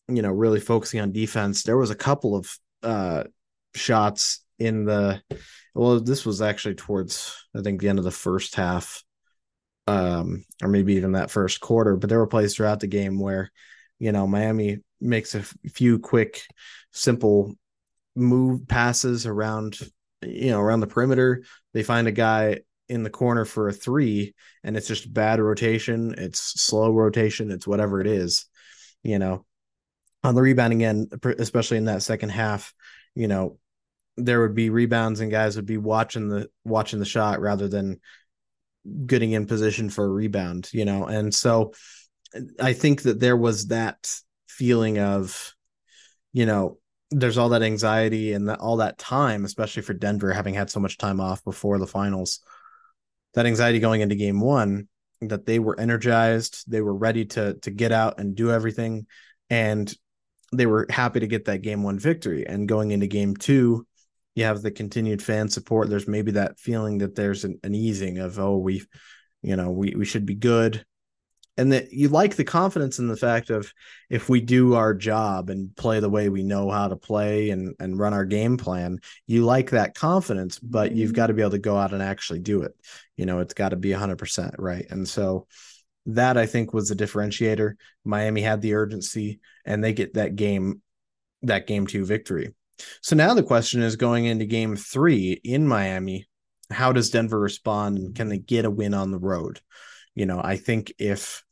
you 0.07 0.21
know, 0.21 0.31
really 0.31 0.59
focusing 0.59 1.00
on 1.00 1.12
defense. 1.12 1.63
There 1.63 1.77
was 1.77 1.91
a 1.91 1.95
couple 1.95 2.35
of 2.35 2.57
uh, 2.81 3.23
shots 3.75 4.43
in 4.59 4.85
the 4.85 5.21
well, 5.74 6.00
this 6.00 6.25
was 6.25 6.42
actually 6.42 6.75
towards 6.75 7.48
I 7.56 7.62
think 7.62 7.82
the 7.82 7.89
end 7.89 8.00
of 8.00 8.06
the 8.06 8.12
first 8.12 8.56
half, 8.56 9.03
um, 9.88 10.46
or 10.62 10.70
maybe 10.70 10.96
even 10.96 11.13
that 11.13 11.32
first 11.32 11.60
quarter. 11.60 11.96
But 11.96 12.10
there 12.10 12.20
were 12.20 12.27
plays 12.27 12.56
throughout 12.56 12.80
the 12.80 12.88
game 12.88 13.20
where, 13.20 13.51
you 14.00 14.12
know, 14.12 14.27
Miami 14.27 14.80
makes 15.01 15.36
a 15.36 15.44
few 15.74 16.00
quick, 16.00 16.42
simple 16.92 17.53
move 18.15 18.68
passes 18.68 19.25
around, 19.25 19.80
you 20.22 20.51
know, 20.51 20.60
around 20.60 20.80
the 20.80 20.88
perimeter. 20.88 21.44
They 21.74 21.84
find 21.84 22.08
a 22.08 22.12
guy 22.12 22.60
in 22.89 23.03
the 23.03 23.10
corner 23.10 23.46
for 23.46 23.68
a 23.68 23.74
three, 23.74 24.36
and 24.63 24.77
it's 24.77 24.88
just 24.88 25.12
bad 25.12 25.39
rotation. 25.39 26.15
It's 26.18 26.62
slow 26.62 26.92
rotation. 26.92 27.51
It's 27.51 27.68
whatever 27.68 28.01
it 28.01 28.08
is, 28.08 28.46
you 29.03 29.20
know. 29.20 29.46
On 30.24 30.36
the 30.36 30.42
rebounding 30.42 30.84
end, 30.84 31.13
especially 31.39 31.77
in 31.77 31.86
that 31.86 32.01
second 32.01 32.30
half, 32.30 32.74
you 33.13 33.27
know, 33.27 33.58
there 34.17 34.41
would 34.41 34.55
be 34.55 34.70
rebounds 34.70 35.20
and 35.20 35.32
guys 35.32 35.55
would 35.55 35.65
be 35.65 35.77
watching 35.77 36.29
the 36.29 36.50
watching 36.63 37.00
the 37.00 37.05
shot 37.05 37.41
rather 37.41 37.67
than 37.67 38.00
getting 39.05 39.32
in 39.32 39.46
position 39.46 39.89
for 39.89 40.05
a 40.05 40.10
rebound, 40.10 40.70
you 40.74 40.86
know. 40.86 41.05
And 41.05 41.34
so 41.34 41.74
I 42.60 42.74
think 42.74 43.03
that 43.03 43.20
there 43.20 43.38
was 43.38 43.67
that 43.67 44.13
feeling 44.48 45.00
of, 45.00 45.53
you 46.32 46.46
know, 46.46 46.77
there's 47.12 47.38
all 47.38 47.50
that 47.50 47.62
anxiety 47.62 48.34
and 48.34 48.50
that, 48.50 48.60
all 48.60 48.77
that 48.77 48.98
time, 48.98 49.46
especially 49.46 49.84
for 49.84 49.93
Denver 49.93 50.34
having 50.34 50.53
had 50.53 50.70
so 50.70 50.79
much 50.79 50.98
time 50.98 51.20
off 51.20 51.43
before 51.43 51.77
the 51.77 51.88
finals. 51.88 52.39
That 53.36 53.46
anxiety 53.46 53.79
going 53.79 54.01
into 54.01 54.15
game 54.15 54.39
one, 54.39 54.88
that 55.22 55.46
they 55.46 55.60
were 55.60 55.79
energized, 55.79 56.63
they 56.67 56.82
were 56.82 56.93
ready 56.93 57.25
to 57.25 57.55
to 57.62 57.72
get 57.72 57.91
out 57.91 58.20
and 58.20 58.36
do 58.36 58.51
everything, 58.51 59.08
and 59.50 59.93
they 60.51 60.65
were 60.65 60.86
happy 60.89 61.20
to 61.20 61.27
get 61.27 61.46
that 61.46 61.62
game 61.62 61.84
one 61.84 61.98
victory. 61.98 62.46
And 62.46 62.67
going 62.67 62.91
into 62.91 63.08
game 63.08 63.36
two, 63.36 63.88
you 64.35 64.43
have 64.45 64.61
the 64.61 64.71
continued 64.71 65.21
fan 65.21 65.47
support 65.47 65.89
there's 65.89 66.07
maybe 66.07 66.31
that 66.31 66.59
feeling 66.59 66.97
that 66.99 67.15
there's 67.15 67.43
an, 67.43 67.59
an 67.63 67.75
easing 67.75 68.17
of 68.17 68.39
oh 68.39 68.57
we 68.57 68.83
you 69.43 69.55
know 69.55 69.69
we, 69.69 69.93
we 69.95 70.05
should 70.05 70.25
be 70.25 70.35
good. 70.35 70.83
And 71.55 71.71
that 71.71 71.93
you 71.93 72.09
like 72.09 72.35
the 72.35 72.43
confidence 72.43 72.97
in 72.97 73.07
the 73.07 73.15
fact 73.15 73.51
of 73.51 73.71
if 74.09 74.27
we 74.27 74.41
do 74.41 74.73
our 74.73 74.95
job 74.95 75.51
and 75.51 75.75
play 75.75 75.99
the 75.99 76.09
way 76.09 76.27
we 76.27 76.41
know 76.41 76.71
how 76.71 76.87
to 76.87 76.95
play 76.95 77.51
and 77.51 77.75
and 77.79 77.99
run 77.99 78.15
our 78.15 78.25
game 78.25 78.57
plan 78.57 78.97
you 79.27 79.45
like 79.45 79.69
that 79.69 79.93
confidence 79.93 80.57
but 80.57 80.93
you've 80.93 81.09
mm-hmm. 81.09 81.15
got 81.15 81.27
to 81.27 81.33
be 81.33 81.43
able 81.43 81.51
to 81.51 81.59
go 81.59 81.77
out 81.77 81.93
and 81.93 82.01
actually 82.01 82.39
do 82.39 82.63
it. 82.63 82.73
You 83.17 83.27
know 83.27 83.37
it's 83.37 83.53
got 83.53 83.69
to 83.69 83.75
be 83.75 83.89
100% 83.89 84.55
right? 84.57 84.87
And 84.89 85.07
so 85.07 85.45
that 86.07 86.37
i 86.37 86.47
think 86.47 86.73
was 86.73 86.89
the 86.89 86.95
differentiator. 86.95 87.73
Miami 88.03 88.41
had 88.41 88.61
the 88.61 88.73
urgency 88.73 89.39
and 89.63 89.83
they 89.83 89.93
get 89.93 90.15
that 90.15 90.35
game 90.35 90.81
that 91.43 91.67
game 91.67 91.85
two 91.85 92.03
victory 92.03 92.55
so 93.01 93.15
now 93.15 93.33
the 93.33 93.43
question 93.43 93.81
is 93.81 93.95
going 93.95 94.25
into 94.25 94.45
game 94.45 94.75
three 94.75 95.39
in 95.43 95.67
Miami, 95.67 96.27
how 96.69 96.91
does 96.91 97.09
Denver 97.09 97.39
respond 97.39 97.97
and 97.97 98.15
can 98.15 98.29
they 98.29 98.37
get 98.37 98.65
a 98.65 98.71
win 98.71 98.93
on 98.93 99.11
the 99.11 99.19
road? 99.19 99.59
You 100.15 100.25
know, 100.25 100.41
I 100.43 100.57
think 100.57 100.93
if 100.99 101.43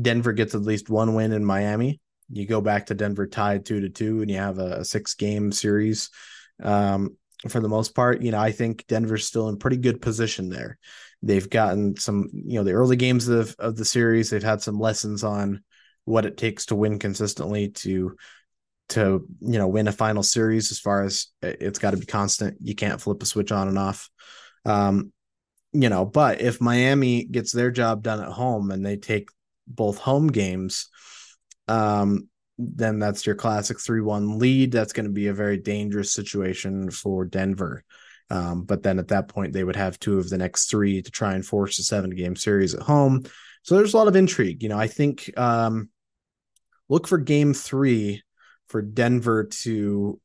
Denver 0.00 0.32
gets 0.32 0.54
at 0.54 0.62
least 0.62 0.90
one 0.90 1.14
win 1.14 1.32
in 1.32 1.44
Miami, 1.44 2.00
you 2.32 2.46
go 2.46 2.60
back 2.60 2.86
to 2.86 2.94
Denver 2.94 3.26
tied 3.26 3.64
two 3.64 3.80
to 3.80 3.88
two 3.88 4.22
and 4.22 4.30
you 4.30 4.36
have 4.36 4.58
a, 4.58 4.84
six 4.84 5.14
game 5.14 5.52
series. 5.52 6.10
Um, 6.62 7.16
for 7.48 7.60
the 7.60 7.68
most 7.68 7.94
part, 7.94 8.22
you 8.22 8.30
know, 8.30 8.38
I 8.38 8.52
think 8.52 8.86
Denver's 8.86 9.26
still 9.26 9.48
in 9.48 9.56
pretty 9.56 9.78
good 9.78 10.02
position 10.02 10.48
there. 10.48 10.78
They've 11.22 11.48
gotten 11.48 11.96
some, 11.96 12.28
you 12.32 12.54
know, 12.54 12.64
the 12.64 12.72
early 12.72 12.96
games 12.96 13.28
of, 13.28 13.54
of 13.58 13.76
the 13.76 13.84
series, 13.84 14.30
they've 14.30 14.42
had 14.42 14.62
some 14.62 14.78
lessons 14.78 15.24
on 15.24 15.62
what 16.04 16.26
it 16.26 16.36
takes 16.36 16.66
to 16.66 16.74
win 16.74 16.98
consistently 16.98 17.70
to 17.70 18.16
to 18.90 19.26
you 19.40 19.58
know 19.58 19.68
win 19.68 19.88
a 19.88 19.92
final 19.92 20.22
series 20.22 20.70
as 20.70 20.78
far 20.78 21.02
as 21.02 21.28
it's 21.42 21.78
got 21.78 21.92
to 21.92 21.96
be 21.96 22.06
constant 22.06 22.56
you 22.60 22.74
can't 22.74 23.00
flip 23.00 23.22
a 23.22 23.26
switch 23.26 23.52
on 23.52 23.68
and 23.68 23.78
off 23.78 24.10
um 24.64 25.12
you 25.72 25.88
know 25.88 26.04
but 26.04 26.40
if 26.40 26.60
miami 26.60 27.24
gets 27.24 27.52
their 27.52 27.70
job 27.70 28.02
done 28.02 28.20
at 28.20 28.28
home 28.28 28.70
and 28.70 28.84
they 28.84 28.96
take 28.96 29.28
both 29.66 29.98
home 29.98 30.26
games 30.28 30.88
um 31.68 32.28
then 32.60 32.98
that's 32.98 33.24
your 33.26 33.34
classic 33.34 33.80
3 33.80 34.00
1 34.00 34.38
lead. 34.38 34.72
That's 34.72 34.92
going 34.92 35.06
to 35.06 35.12
be 35.12 35.28
a 35.28 35.34
very 35.34 35.56
dangerous 35.56 36.12
situation 36.12 36.90
for 36.90 37.24
Denver. 37.24 37.84
Um, 38.28 38.62
but 38.62 38.82
then 38.82 38.98
at 38.98 39.08
that 39.08 39.28
point, 39.28 39.52
they 39.52 39.64
would 39.64 39.76
have 39.76 39.98
two 39.98 40.18
of 40.18 40.28
the 40.28 40.38
next 40.38 40.70
three 40.70 41.02
to 41.02 41.10
try 41.10 41.34
and 41.34 41.44
force 41.44 41.78
a 41.78 41.82
seven 41.82 42.10
game 42.10 42.36
series 42.36 42.74
at 42.74 42.82
home. 42.82 43.24
So 43.62 43.74
there's 43.74 43.94
a 43.94 43.96
lot 43.96 44.08
of 44.08 44.16
intrigue. 44.16 44.62
You 44.62 44.68
know, 44.68 44.78
I 44.78 44.86
think 44.86 45.36
um, 45.36 45.88
look 46.88 47.08
for 47.08 47.18
game 47.18 47.54
three 47.54 48.22
for 48.70 48.80
Denver 48.80 49.44
to, 49.44 50.20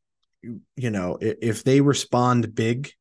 you 0.75 0.90
know, 0.92 1.18
if 1.20 1.64
they 1.64 1.82
respond 1.82 2.54
big, 2.54 2.92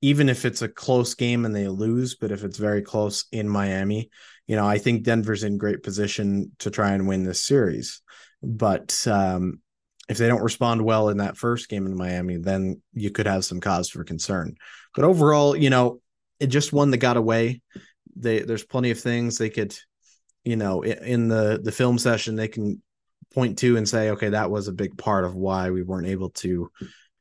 even 0.00 0.28
if 0.28 0.44
it's 0.44 0.62
a 0.62 0.68
close 0.68 1.14
game 1.14 1.44
and 1.44 1.54
they 1.54 1.66
lose, 1.66 2.14
but 2.14 2.30
if 2.30 2.44
it's 2.44 2.58
very 2.58 2.82
close 2.82 3.24
in 3.32 3.48
Miami, 3.48 4.10
you 4.46 4.54
know, 4.54 4.66
I 4.66 4.78
think 4.78 5.02
Denver's 5.02 5.42
in 5.42 5.58
great 5.58 5.82
position 5.82 6.52
to 6.60 6.70
try 6.70 6.92
and 6.92 7.08
win 7.08 7.24
this 7.24 7.42
series. 7.42 8.02
But 8.42 9.06
um, 9.08 9.60
if 10.08 10.18
they 10.18 10.28
don't 10.28 10.42
respond 10.42 10.84
well 10.84 11.08
in 11.08 11.16
that 11.16 11.36
first 11.36 11.68
game 11.68 11.86
in 11.86 11.96
Miami, 11.96 12.36
then 12.36 12.80
you 12.92 13.10
could 13.10 13.26
have 13.26 13.44
some 13.44 13.60
cause 13.60 13.88
for 13.88 14.04
concern. 14.04 14.54
But 14.94 15.04
overall, 15.04 15.56
you 15.56 15.70
know, 15.70 16.00
it 16.38 16.48
just 16.48 16.72
one 16.72 16.90
that 16.90 16.98
got 16.98 17.16
away. 17.16 17.62
They, 18.14 18.40
there's 18.40 18.64
plenty 18.64 18.90
of 18.90 19.00
things 19.00 19.38
they 19.38 19.50
could, 19.50 19.74
you 20.44 20.56
know, 20.56 20.82
in 20.82 21.26
the 21.28 21.58
the 21.62 21.72
film 21.72 21.98
session 21.98 22.36
they 22.36 22.48
can 22.48 22.82
point 23.32 23.58
to 23.58 23.76
and 23.76 23.88
say, 23.88 24.10
okay, 24.10 24.30
that 24.30 24.50
was 24.50 24.68
a 24.68 24.72
big 24.72 24.96
part 24.98 25.24
of 25.24 25.34
why 25.34 25.70
we 25.70 25.82
weren't 25.82 26.06
able 26.08 26.30
to 26.30 26.70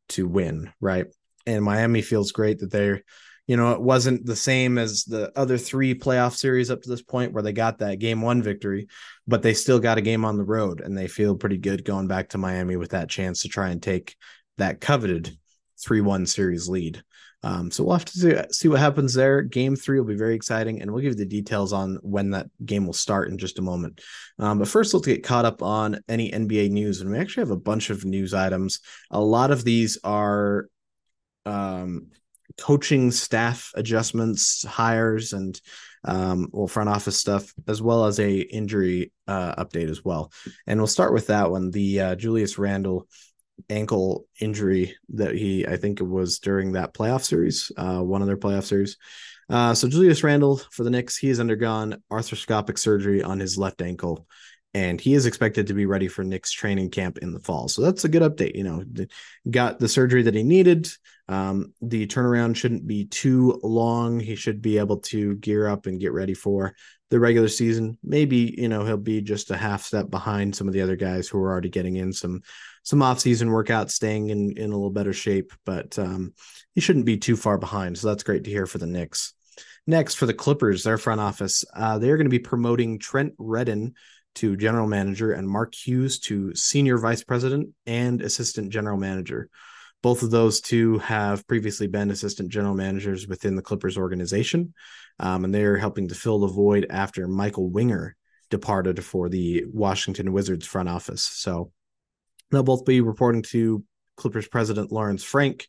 to 0.10 0.27
win, 0.27 0.72
right? 0.81 1.05
And 1.45 1.63
Miami 1.63 2.01
feels 2.01 2.31
great 2.31 2.60
that 2.60 2.72
they're 2.72 3.03
you 3.48 3.57
know, 3.57 3.74
it 3.74 3.81
wasn't 3.81 4.25
the 4.25 4.36
same 4.36 4.77
as 4.77 5.03
the 5.03 5.31
other 5.38 5.57
three 5.57 5.93
playoff 5.93 6.36
series 6.36 6.72
up 6.72 6.81
to 6.81 6.89
this 6.89 7.01
point 7.01 7.33
where 7.33 7.43
they 7.43 7.51
got 7.51 7.79
that 7.79 8.00
game 8.00 8.22
one 8.22 8.41
victory, 8.41 8.88
but 9.27 9.41
they 9.41 9.53
still 9.53 9.79
got 9.79 9.98
a 9.98 10.01
game 10.01 10.24
on 10.24 10.38
the 10.38 10.45
road 10.45 10.79
and 10.79 10.98
they 10.98 11.07
feel 11.07 11.36
pretty 11.36 11.57
good 11.57 11.83
going 11.83 12.07
back 12.07 12.29
to 12.29 12.38
Miami 12.38 12.77
with 12.77 12.91
that 12.91 13.10
chance 13.10 13.41
to 13.41 13.50
try 13.50 13.69
and 13.69 13.83
take 13.83 14.15
that 14.57 14.79
coveted 14.79 15.38
3 15.83 16.00
1 16.00 16.25
series 16.25 16.69
lead. 16.69 17.03
Um, 17.43 17.69
so 17.69 17.83
we'll 17.83 17.93
have 17.97 18.05
to 18.05 18.12
see, 18.17 18.35
see 18.51 18.67
what 18.69 18.79
happens 18.79 19.13
there. 19.13 19.41
Game 19.41 19.75
three 19.75 20.00
will 20.00 20.07
be 20.07 20.15
very 20.15 20.35
exciting, 20.35 20.81
and 20.81 20.89
we'll 20.89 21.01
give 21.01 21.12
you 21.12 21.17
the 21.17 21.25
details 21.25 21.73
on 21.73 22.00
when 22.01 22.31
that 22.31 22.47
game 22.65 22.85
will 22.85 22.93
start 22.93 23.29
in 23.29 23.38
just 23.38 23.59
a 23.59 23.62
moment. 23.62 24.01
Um, 24.39 24.59
but 24.59 24.67
first, 24.67 24.93
let's 24.93 25.05
get 25.05 25.23
caught 25.23 25.45
up 25.45 25.62
on 25.62 26.00
any 26.07 26.31
NBA 26.31 26.69
news. 26.71 27.01
And 27.01 27.12
we 27.12 27.19
actually 27.19 27.41
have 27.41 27.51
a 27.51 27.57
bunch 27.57 27.89
of 27.89 28.05
news 28.05 28.33
items. 28.33 28.79
A 29.12 29.19
lot 29.19 29.51
of 29.51 29.63
these 29.65 29.97
are 30.03 30.67
um, 31.45 32.07
coaching 32.57 33.12
staff 33.12 33.71
adjustments, 33.75 34.65
hires, 34.65 35.33
and 35.33 35.59
um, 36.05 36.47
well, 36.51 36.67
front 36.67 36.89
office 36.89 37.17
stuff, 37.17 37.53
as 37.67 37.81
well 37.81 38.05
as 38.05 38.19
a 38.19 38.39
injury 38.39 39.12
uh, 39.27 39.63
update 39.63 39.89
as 39.89 40.03
well. 40.03 40.31
And 40.67 40.79
we'll 40.79 40.88
start 40.88 41.13
with 41.13 41.27
that 41.27 41.51
one. 41.51 41.71
The 41.71 42.00
uh, 42.00 42.15
Julius 42.15 42.57
Randle 42.57 43.07
ankle 43.69 44.25
injury 44.39 44.95
that 45.10 45.36
he, 45.36 45.67
I 45.67 45.77
think 45.77 46.00
it 46.00 46.07
was 46.07 46.39
during 46.39 46.74
that 46.74 46.93
playoff 46.93 47.24
series, 47.24 47.72
uh, 47.77 48.00
one 48.00 48.22
of 48.22 48.27
their 48.27 48.38
playoff 48.38 48.63
series. 48.63 48.98
Uh, 49.50 49.74
so 49.74 49.88
Julius 49.88 50.24
Randle 50.24 50.57
for 50.72 50.83
the 50.83 50.89
Knicks, 50.89 51.17
he 51.17 51.27
has 51.27 51.39
undergone 51.39 52.01
arthroscopic 52.12 52.77
surgery 52.77 53.22
on 53.22 53.39
his 53.39 53.57
left 53.57 53.81
ankle 53.81 54.27
and 54.74 55.00
he 55.00 55.13
is 55.13 55.25
expected 55.25 55.67
to 55.67 55.74
be 55.74 55.86
ready 55.86 56.07
for 56.07 56.24
Knicks 56.24 56.51
training 56.51 56.89
camp 56.89 57.19
in 57.19 57.31
the 57.31 57.39
fall. 57.39 57.67
So 57.67 57.81
that's 57.81 58.05
a 58.05 58.10
good 58.10 58.24
update. 58.24 58.55
You 58.55 58.63
know, 58.63 58.83
got 59.50 59.79
the 59.79 59.88
surgery 59.88 60.24
that 60.24 60.33
he 60.33 60.43
needed. 60.43 60.89
Um, 61.29 61.74
the 61.81 62.07
turnaround 62.07 62.55
shouldn't 62.55 62.88
be 62.88 63.05
too 63.05 63.60
long. 63.63 64.19
He 64.19 64.36
should 64.36 64.62
be 64.62 64.79
able 64.79 64.98
to 65.01 65.36
gear 65.36 65.67
up 65.67 65.86
and 65.86 66.00
get 66.00 66.12
ready 66.12 66.33
for 66.33 66.74
the 67.13 67.20
regular 67.20 67.48
season. 67.48 67.96
Maybe 68.03 68.55
you 68.58 68.67
know 68.67 68.84
he'll 68.84 68.98
be 68.98 69.22
just 69.22 69.51
a 69.51 69.55
half 69.55 69.84
step 69.84 70.10
behind 70.10 70.55
some 70.55 70.67
of 70.67 70.74
the 70.74 70.82
other 70.82 70.96
guys 70.96 71.27
who 71.27 71.38
are 71.38 71.51
already 71.51 71.70
getting 71.70 71.98
in 71.98 72.12
some 72.12 72.41
some 72.82 73.03
off 73.03 73.20
season 73.20 73.50
workouts, 73.50 73.91
staying 73.91 74.29
in 74.29 74.58
in 74.58 74.72
a 74.72 74.75
little 74.75 74.89
better 74.89 75.13
shape. 75.13 75.53
But 75.63 76.00
um, 76.00 76.34
he 76.74 76.82
shouldn't 76.82 77.05
be 77.05 77.17
too 77.17 77.38
far 77.38 77.60
behind. 77.60 78.00
So 78.00 78.08
that's 78.08 78.24
great 78.24 78.46
to 78.46 78.50
hear 78.50 78.65
for 78.65 78.79
the 78.79 78.88
Knicks. 78.88 79.36
Next, 79.86 80.15
for 80.15 80.25
the 80.25 80.34
Clippers, 80.34 80.82
their 80.82 80.98
front 80.98 81.22
office, 81.22 81.63
uh, 81.75 82.00
they're 82.00 82.17
going 82.17 82.25
to 82.25 82.32
be 82.32 82.39
promoting 82.39 82.98
Trent 82.98 83.34
Redden 83.38 83.93
to 84.36 84.58
general 84.58 84.88
manager 84.88 85.34
and 85.34 85.48
Mark 85.48 85.75
Hughes 85.75 86.17
to 86.22 86.55
senior 86.55 86.98
vice 86.98 87.24
president 87.24 87.75
and 87.86 88.24
assistant 88.24 88.72
general 88.72 88.98
manager. 88.98 89.51
Both 90.03 90.22
of 90.22 90.29
those 90.29 90.62
two 90.62 91.00
have 91.00 91.48
previously 91.48 91.88
been 91.88 92.12
assistant 92.12 92.50
general 92.50 92.75
managers 92.75 93.27
within 93.27 93.55
the 93.55 93.62
Clippers 93.62 93.98
organization, 93.98 94.74
um, 95.19 95.45
and 95.45 95.55
they're 95.55 95.77
helping 95.77 96.10
to 96.10 96.15
fill 96.15 96.39
the 96.39 96.48
void 96.48 96.86
after 96.89 97.27
Michael 97.27 97.69
Winger 97.69 98.15
departed 98.51 99.03
for 99.03 99.29
the 99.29 99.63
Washington 99.72 100.31
Wizards 100.33 100.67
front 100.67 100.89
office. 100.89 101.24
So 101.24 101.72
they'll 102.51 102.63
both 102.63 102.86
be 102.86 103.01
reporting 103.01 103.43
to 103.43 103.83
Clippers 104.17 104.48
president 104.48 104.91
Lawrence 104.91 105.24
Frank, 105.24 105.67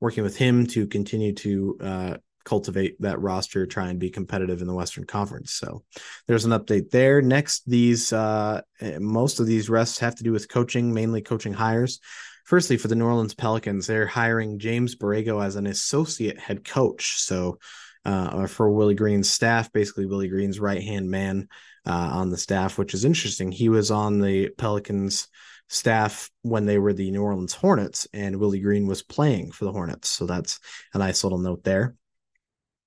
working 0.00 0.24
with 0.24 0.36
him 0.36 0.66
to 0.66 0.88
continue 0.88 1.32
to 1.34 1.78
uh, 1.80 2.16
cultivate 2.44 3.00
that 3.00 3.20
roster, 3.20 3.66
try 3.66 3.88
and 3.88 3.98
be 3.98 4.10
competitive 4.10 4.62
in 4.62 4.66
the 4.66 4.74
Western 4.74 5.04
Conference. 5.04 5.52
So 5.52 5.84
there's 6.26 6.44
an 6.44 6.52
update 6.52 6.90
there. 6.90 7.22
Next, 7.22 7.62
these 7.68 8.12
uh, 8.12 8.62
eh, 8.80 8.98
most 8.98 9.40
of 9.40 9.46
these 9.46 9.70
rests 9.70 9.98
have 9.98 10.14
to 10.16 10.24
do 10.24 10.32
with 10.32 10.48
coaching, 10.48 10.94
mainly 10.94 11.22
coaching 11.22 11.52
hires. 11.52 12.00
Firstly, 12.46 12.76
for 12.76 12.86
the 12.86 12.94
New 12.94 13.04
Orleans 13.04 13.34
Pelicans, 13.34 13.88
they're 13.88 14.06
hiring 14.06 14.60
James 14.60 14.94
Borrego 14.94 15.44
as 15.44 15.56
an 15.56 15.66
associate 15.66 16.38
head 16.38 16.64
coach. 16.64 17.18
So 17.18 17.58
uh, 18.04 18.46
for 18.46 18.70
Willie 18.70 18.94
Green's 18.94 19.28
staff, 19.28 19.72
basically 19.72 20.06
Willie 20.06 20.28
Green's 20.28 20.60
right 20.60 20.80
hand 20.80 21.10
man 21.10 21.48
uh, 21.84 22.10
on 22.12 22.30
the 22.30 22.36
staff, 22.36 22.78
which 22.78 22.94
is 22.94 23.04
interesting. 23.04 23.50
He 23.50 23.68
was 23.68 23.90
on 23.90 24.20
the 24.20 24.50
Pelicans 24.50 25.26
staff 25.68 26.30
when 26.42 26.66
they 26.66 26.78
were 26.78 26.92
the 26.92 27.10
New 27.10 27.20
Orleans 27.20 27.52
Hornets, 27.52 28.06
and 28.12 28.36
Willie 28.36 28.60
Green 28.60 28.86
was 28.86 29.02
playing 29.02 29.50
for 29.50 29.64
the 29.64 29.72
Hornets. 29.72 30.08
So 30.08 30.24
that's 30.24 30.60
a 30.94 30.98
nice 30.98 31.24
little 31.24 31.38
note 31.38 31.64
there. 31.64 31.96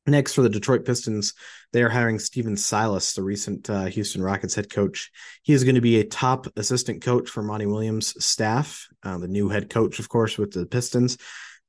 Next, 0.09 0.33
for 0.33 0.41
the 0.41 0.49
Detroit 0.49 0.85
Pistons, 0.85 1.33
they 1.71 1.83
are 1.83 1.89
hiring 1.89 2.19
Stephen 2.19 2.57
Silas, 2.57 3.13
the 3.13 3.23
recent 3.23 3.69
uh, 3.69 3.85
Houston 3.85 4.21
Rockets 4.21 4.55
head 4.55 4.69
coach. 4.69 5.11
He 5.43 5.53
is 5.53 5.63
going 5.63 5.75
to 5.75 5.81
be 5.81 5.99
a 5.99 6.03
top 6.03 6.47
assistant 6.55 7.03
coach 7.03 7.29
for 7.29 7.43
Monty 7.43 7.67
Williams' 7.67 8.23
staff, 8.23 8.87
uh, 9.03 9.17
the 9.19 9.27
new 9.27 9.49
head 9.49 9.69
coach, 9.69 9.99
of 9.99 10.09
course, 10.09 10.37
with 10.37 10.51
the 10.51 10.65
Pistons. 10.65 11.17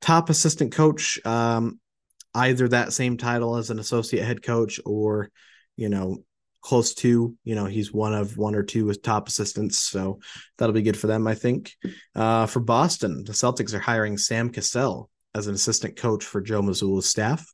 Top 0.01 0.29
assistant 0.29 0.71
coach, 0.73 1.23
um, 1.25 1.79
either 2.33 2.67
that 2.67 2.93
same 2.93 3.17
title 3.17 3.55
as 3.55 3.69
an 3.69 3.79
associate 3.79 4.25
head 4.25 4.41
coach 4.41 4.79
or, 4.85 5.29
you 5.77 5.89
know, 5.89 6.23
close 6.61 6.93
to. 6.95 7.35
You 7.43 7.55
know, 7.55 7.65
he's 7.65 7.93
one 7.93 8.13
of 8.13 8.37
one 8.37 8.55
or 8.55 8.63
two 8.63 8.85
with 8.85 9.03
top 9.03 9.27
assistants, 9.27 9.77
so 9.77 10.19
that'll 10.57 10.73
be 10.73 10.81
good 10.81 10.97
for 10.97 11.07
them, 11.07 11.27
I 11.27 11.35
think. 11.35 11.73
Uh, 12.15 12.47
for 12.47 12.59
Boston, 12.59 13.23
the 13.23 13.33
Celtics 13.33 13.73
are 13.73 13.79
hiring 13.79 14.17
Sam 14.17 14.49
Cassell 14.49 15.09
as 15.33 15.47
an 15.47 15.55
assistant 15.55 15.95
coach 15.95 16.23
for 16.25 16.41
Joe 16.41 16.61
Mazzulla's 16.61 17.05
staff. 17.05 17.45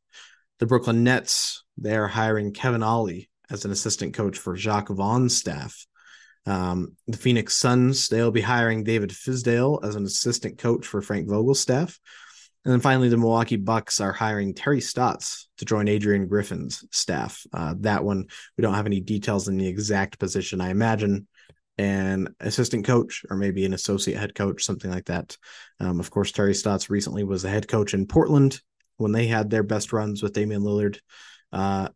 The 0.60 0.66
Brooklyn 0.66 1.04
Nets, 1.04 1.64
they're 1.78 2.08
hiring 2.08 2.54
Kevin 2.54 2.84
Ollie 2.84 3.30
as 3.50 3.66
an 3.66 3.72
assistant 3.72 4.14
coach 4.14 4.38
for 4.38 4.56
Jacque 4.56 4.90
Vaughn's 4.90 5.38
staff. 5.38 5.86
Um, 6.46 6.96
the 7.08 7.18
Phoenix 7.18 7.56
Suns, 7.56 8.08
they'll 8.08 8.32
be 8.32 8.42
hiring 8.42 8.84
David 8.84 9.12
Fizdale 9.12 9.84
as 9.84 9.96
an 9.96 10.06
assistant 10.06 10.58
coach 10.58 10.88
for 10.88 11.02
Frank 11.02 11.28
Vogel's 11.28 11.60
staff. 11.60 12.00
And 12.66 12.74
then 12.74 12.80
finally, 12.80 13.10
the 13.10 13.18
Milwaukee 13.18 13.56
Bucks 13.56 14.02
are 14.02 14.12
hiring 14.12 14.54
Terry 14.54 14.82
Stotts 14.82 15.48
to 15.58 15.66
join 15.66 15.88
Adrian 15.88 16.28
Griffin's 16.28 16.84
staff. 16.92 17.46
Uh, 17.54 17.76
that 17.82 18.04
one, 18.04 18.26
we 18.58 18.62
don't 18.62 18.74
have 18.74 18.86
any 18.86 19.00
details 19.00 19.48
in 19.48 19.58
the 19.58 19.68
exact 19.68 20.20
position. 20.20 20.60
I 20.60 20.70
imagine 20.70 21.28
an 21.78 22.36
assistant 22.40 22.86
coach 22.86 23.24
or 23.30 23.38
maybe 23.38 23.66
an 23.66 23.74
associate 23.74 24.18
head 24.18 24.36
coach, 24.36 24.64
something 24.64 24.90
like 24.90 25.06
that. 25.06 25.38
Um, 25.80 26.00
of 26.00 26.10
course, 26.10 26.32
Terry 26.32 26.54
Stotts 26.54 26.90
recently 26.90 27.24
was 27.24 27.44
the 27.44 27.50
head 27.50 27.68
coach 27.68 27.94
in 27.94 28.08
Portland 28.08 28.60
when 28.98 29.12
they 29.12 29.28
had 29.28 29.50
their 29.50 29.64
best 29.64 29.94
runs 29.94 30.22
with 30.22 30.34
Damian 30.34 30.62
Lillard 30.62 31.00
uh, 31.52 31.90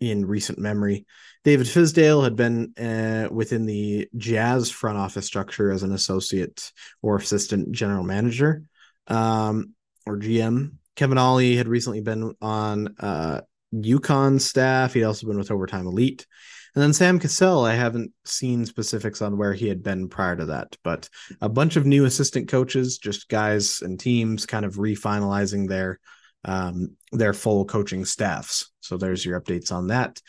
in 0.00 0.26
recent 0.26 0.58
memory. 0.58 1.06
David 1.44 1.66
Fizdale 1.66 2.22
had 2.22 2.36
been 2.36 2.72
uh, 2.78 3.28
within 3.32 3.66
the 3.66 4.08
Jazz 4.16 4.70
front 4.70 4.98
office 4.98 5.26
structure 5.26 5.72
as 5.72 5.82
an 5.82 5.92
associate 5.92 6.72
or 7.02 7.16
assistant 7.16 7.72
general 7.72 8.04
manager 8.04 8.62
um, 9.08 9.74
or 10.06 10.18
GM. 10.18 10.72
Kevin 10.94 11.18
Ollie 11.18 11.56
had 11.56 11.68
recently 11.68 12.00
been 12.00 12.34
on 12.40 12.94
uh, 13.00 13.40
UConn 13.74 14.40
staff. 14.40 14.94
He'd 14.94 15.04
also 15.04 15.26
been 15.26 15.38
with 15.38 15.50
Overtime 15.50 15.86
Elite. 15.86 16.26
And 16.74 16.82
then 16.82 16.92
Sam 16.94 17.18
Cassell, 17.18 17.64
I 17.64 17.74
haven't 17.74 18.12
seen 18.24 18.64
specifics 18.64 19.20
on 19.20 19.36
where 19.36 19.52
he 19.52 19.68
had 19.68 19.82
been 19.82 20.08
prior 20.08 20.36
to 20.36 20.46
that, 20.46 20.76
but 20.82 21.08
a 21.42 21.48
bunch 21.48 21.76
of 21.76 21.84
new 21.84 22.06
assistant 22.06 22.48
coaches, 22.48 22.96
just 22.96 23.28
guys 23.28 23.82
and 23.82 24.00
teams 24.00 24.46
kind 24.46 24.64
of 24.64 24.76
refinalizing 24.76 25.68
their 25.68 26.00
um, 26.44 26.96
their 27.12 27.34
full 27.34 27.64
coaching 27.66 28.04
staffs. 28.04 28.70
So 28.80 28.96
there's 28.96 29.24
your 29.24 29.40
updates 29.40 29.70
on 29.70 29.88
that. 29.88 30.20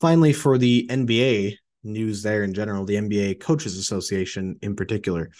Finally, 0.00 0.32
for 0.32 0.58
the 0.58 0.86
NBA 0.88 1.56
news 1.84 2.22
there 2.22 2.42
in 2.42 2.54
general, 2.54 2.84
the 2.84 2.96
NBA 2.96 3.40
Coaches 3.40 3.76
Association 3.76 4.58
in 4.62 4.74
particular. 4.74 5.30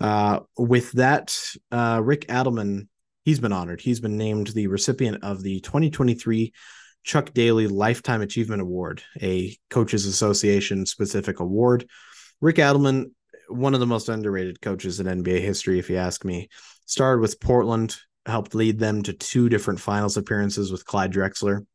Uh, 0.00 0.40
with 0.56 0.92
that, 0.92 1.38
uh, 1.70 2.00
Rick 2.02 2.26
Adelman, 2.28 2.88
he's 3.24 3.40
been 3.40 3.52
honored. 3.52 3.80
He's 3.80 4.00
been 4.00 4.16
named 4.16 4.48
the 4.48 4.68
recipient 4.68 5.22
of 5.22 5.42
the 5.42 5.60
2023 5.60 6.52
Chuck 7.04 7.32
Daly 7.34 7.68
Lifetime 7.68 8.22
Achievement 8.22 8.62
Award, 8.62 9.02
a 9.20 9.56
Coaches 9.70 10.06
Association 10.06 10.86
specific 10.86 11.40
award. 11.40 11.86
Rick 12.40 12.56
Adelman 12.56 13.10
one 13.48 13.74
of 13.74 13.80
the 13.80 13.86
most 13.86 14.08
underrated 14.08 14.60
coaches 14.60 15.00
in 15.00 15.06
NBA 15.06 15.40
history, 15.40 15.78
if 15.78 15.90
you 15.90 15.96
ask 15.96 16.24
me. 16.24 16.48
Started 16.86 17.20
with 17.20 17.40
Portland, 17.40 17.96
helped 18.26 18.54
lead 18.54 18.78
them 18.78 19.02
to 19.02 19.12
two 19.12 19.48
different 19.48 19.80
finals 19.80 20.16
appearances 20.16 20.70
with 20.70 20.84
Clyde 20.84 21.12
Drexler. 21.12 21.66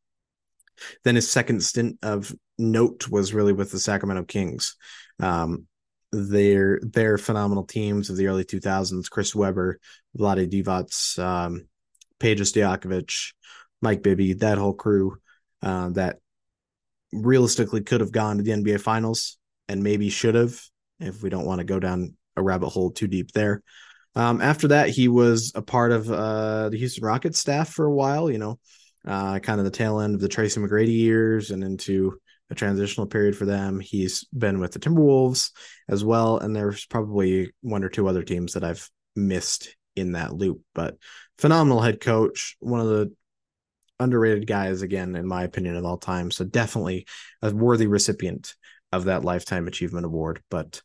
Then 1.04 1.14
his 1.14 1.30
second 1.30 1.62
stint 1.62 1.98
of 2.02 2.34
note 2.58 3.08
was 3.08 3.34
really 3.34 3.52
with 3.52 3.70
the 3.70 3.78
Sacramento 3.78 4.24
Kings. 4.24 4.76
Um, 5.20 5.66
they're 6.12 6.80
they're 6.82 7.18
phenomenal 7.18 7.64
teams 7.64 8.10
of 8.10 8.16
the 8.16 8.26
early 8.26 8.44
2000s. 8.44 9.10
Chris 9.10 9.34
Webber, 9.34 9.78
Vlade 10.18 10.50
Divac, 10.50 11.18
um, 11.18 11.68
Peja 12.18 12.44
Mike 13.82 14.02
Bibby, 14.02 14.34
that 14.34 14.58
whole 14.58 14.74
crew 14.74 15.18
uh, 15.62 15.90
that 15.90 16.18
realistically 17.12 17.82
could 17.82 18.00
have 18.00 18.12
gone 18.12 18.36
to 18.36 18.42
the 18.42 18.52
NBA 18.52 18.80
Finals 18.80 19.38
and 19.68 19.82
maybe 19.82 20.10
should 20.10 20.34
have 20.34 20.60
if 20.98 21.22
we 21.22 21.30
don't 21.30 21.46
want 21.46 21.60
to 21.60 21.64
go 21.64 21.80
down 21.80 22.16
a 22.36 22.42
rabbit 22.42 22.68
hole 22.68 22.90
too 22.90 23.08
deep 23.08 23.32
there. 23.32 23.62
Um, 24.14 24.40
after 24.40 24.68
that, 24.68 24.88
he 24.88 25.08
was 25.08 25.52
a 25.54 25.62
part 25.62 25.92
of 25.92 26.10
uh, 26.10 26.68
the 26.68 26.78
Houston 26.78 27.04
Rockets 27.04 27.38
staff 27.38 27.68
for 27.68 27.86
a 27.86 27.94
while, 27.94 28.30
you 28.30 28.38
know, 28.38 28.58
uh, 29.06 29.38
kind 29.38 29.60
of 29.60 29.64
the 29.64 29.70
tail 29.70 30.00
end 30.00 30.14
of 30.14 30.20
the 30.20 30.28
Tracy 30.28 30.60
McGrady 30.60 30.96
years 30.96 31.50
and 31.50 31.62
into 31.62 32.18
a 32.50 32.54
transitional 32.54 33.06
period 33.06 33.36
for 33.36 33.46
them. 33.46 33.78
He's 33.80 34.24
been 34.36 34.58
with 34.58 34.72
the 34.72 34.80
Timberwolves 34.80 35.52
as 35.88 36.04
well. 36.04 36.38
And 36.38 36.54
there's 36.54 36.84
probably 36.86 37.52
one 37.62 37.84
or 37.84 37.88
two 37.88 38.08
other 38.08 38.22
teams 38.22 38.54
that 38.54 38.64
I've 38.64 38.88
missed 39.14 39.76
in 39.96 40.12
that 40.12 40.34
loop, 40.34 40.60
but 40.74 40.96
phenomenal 41.38 41.80
head 41.80 42.00
coach, 42.00 42.56
one 42.60 42.80
of 42.80 42.88
the 42.88 43.12
underrated 44.00 44.46
guys, 44.46 44.82
again, 44.82 45.14
in 45.16 45.26
my 45.26 45.44
opinion, 45.44 45.76
of 45.76 45.84
all 45.84 45.98
time. 45.98 46.30
So 46.30 46.44
definitely 46.44 47.06
a 47.42 47.54
worthy 47.54 47.86
recipient 47.86 48.54
of 48.92 49.04
that 49.04 49.24
Lifetime 49.24 49.68
Achievement 49.68 50.06
Award. 50.06 50.42
But 50.50 50.82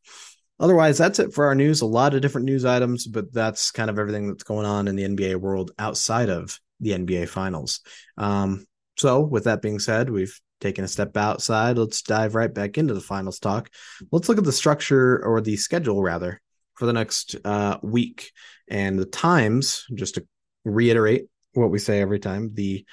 otherwise, 0.59 0.97
that's 0.97 1.19
it 1.19 1.33
for 1.33 1.45
our 1.45 1.55
news. 1.55 1.81
A 1.81 1.85
lot 1.85 2.13
of 2.13 2.21
different 2.21 2.45
news 2.45 2.65
items, 2.65 3.07
but 3.07 3.33
that's 3.33 3.71
kind 3.71 3.89
of 3.89 3.97
everything 3.97 4.27
that's 4.27 4.43
going 4.43 4.65
on 4.65 4.87
in 4.87 4.95
the 4.95 5.05
NBA 5.05 5.37
world 5.37 5.71
outside 5.79 6.29
of 6.29 6.59
the 6.79 6.91
NBA 6.91 7.29
Finals. 7.29 7.81
Um, 8.17 8.65
so, 8.97 9.21
with 9.21 9.45
that 9.45 9.61
being 9.61 9.79
said, 9.79 10.09
we've 10.09 10.39
taken 10.61 10.83
a 10.83 10.87
step 10.87 11.17
outside. 11.17 11.77
Let's 11.77 12.01
dive 12.01 12.35
right 12.35 12.53
back 12.53 12.77
into 12.77 12.93
the 12.93 13.01
finals 13.01 13.39
talk. 13.39 13.69
Let's 14.11 14.29
look 14.29 14.37
at 14.37 14.43
the 14.43 14.51
structure 14.51 15.23
or 15.25 15.41
the 15.41 15.57
schedule, 15.57 16.01
rather, 16.01 16.41
for 16.75 16.85
the 16.85 16.93
next 16.93 17.35
uh, 17.43 17.77
week 17.81 18.31
and 18.67 18.97
the 18.97 19.05
times. 19.05 19.85
Just 19.93 20.15
to 20.15 20.25
reiterate 20.63 21.27
what 21.55 21.71
we 21.71 21.79
say 21.79 22.01
every 22.01 22.19
time, 22.19 22.51
the 22.53 22.85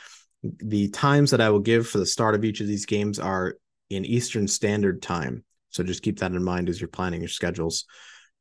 the 0.42 0.88
times 0.88 1.31
that 1.31 1.40
I 1.40 1.51
will 1.51 1.61
give 1.61 1.87
for 1.87 1.98
the 1.98 2.07
start 2.07 2.35
of 2.35 2.44
each 2.44 2.61
of 2.61 2.66
these 2.66 2.87
games 2.87 3.18
are 3.18 3.55
in 3.90 4.05
Eastern 4.05 4.48
Standard 4.48 5.01
Time. 5.01 5.44
So 5.70 5.85
just 5.85 6.03
keep 6.03 6.18
that 6.18 6.33
in 6.33 6.42
mind 6.42 6.68
as 6.68 6.81
you're 6.81 6.88
planning 6.88 7.20
your 7.20 7.29
schedules. 7.29 7.85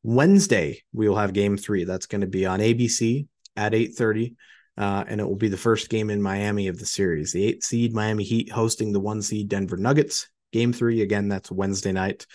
Wednesday, 0.04 0.82
we 0.94 1.08
will 1.08 1.16
have 1.16 1.34
game 1.34 1.58
three. 1.58 1.84
That's 1.84 2.08
going 2.08 2.22
to 2.22 2.28
be 2.28 2.46
on 2.46 2.60
ABC 2.60 3.28
at 3.56 3.74
8:30. 3.74 4.36
Uh, 4.78 5.04
and 5.08 5.20
it 5.20 5.28
will 5.28 5.36
be 5.36 5.50
the 5.50 5.58
first 5.58 5.90
game 5.90 6.10
in 6.10 6.22
Miami 6.22 6.68
of 6.68 6.80
the 6.80 6.86
series. 6.86 7.34
The 7.34 7.46
eight 7.46 7.64
seed 7.64 7.94
Miami 7.94 8.24
Heat 8.24 8.52
hosting 8.52 8.94
the 8.94 9.00
one 9.00 9.22
seed 9.22 9.50
Denver 9.50 9.78
Nuggets. 9.78 10.30
Game 10.52 10.74
three, 10.74 11.02
again, 11.02 11.28
that's 11.28 11.52
Wednesday 11.52 11.92
night. 11.92 12.26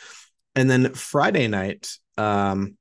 And 0.55 0.71
then 0.71 0.95
Friday 0.95 1.49
night, 1.49 1.91
um, 2.17 2.77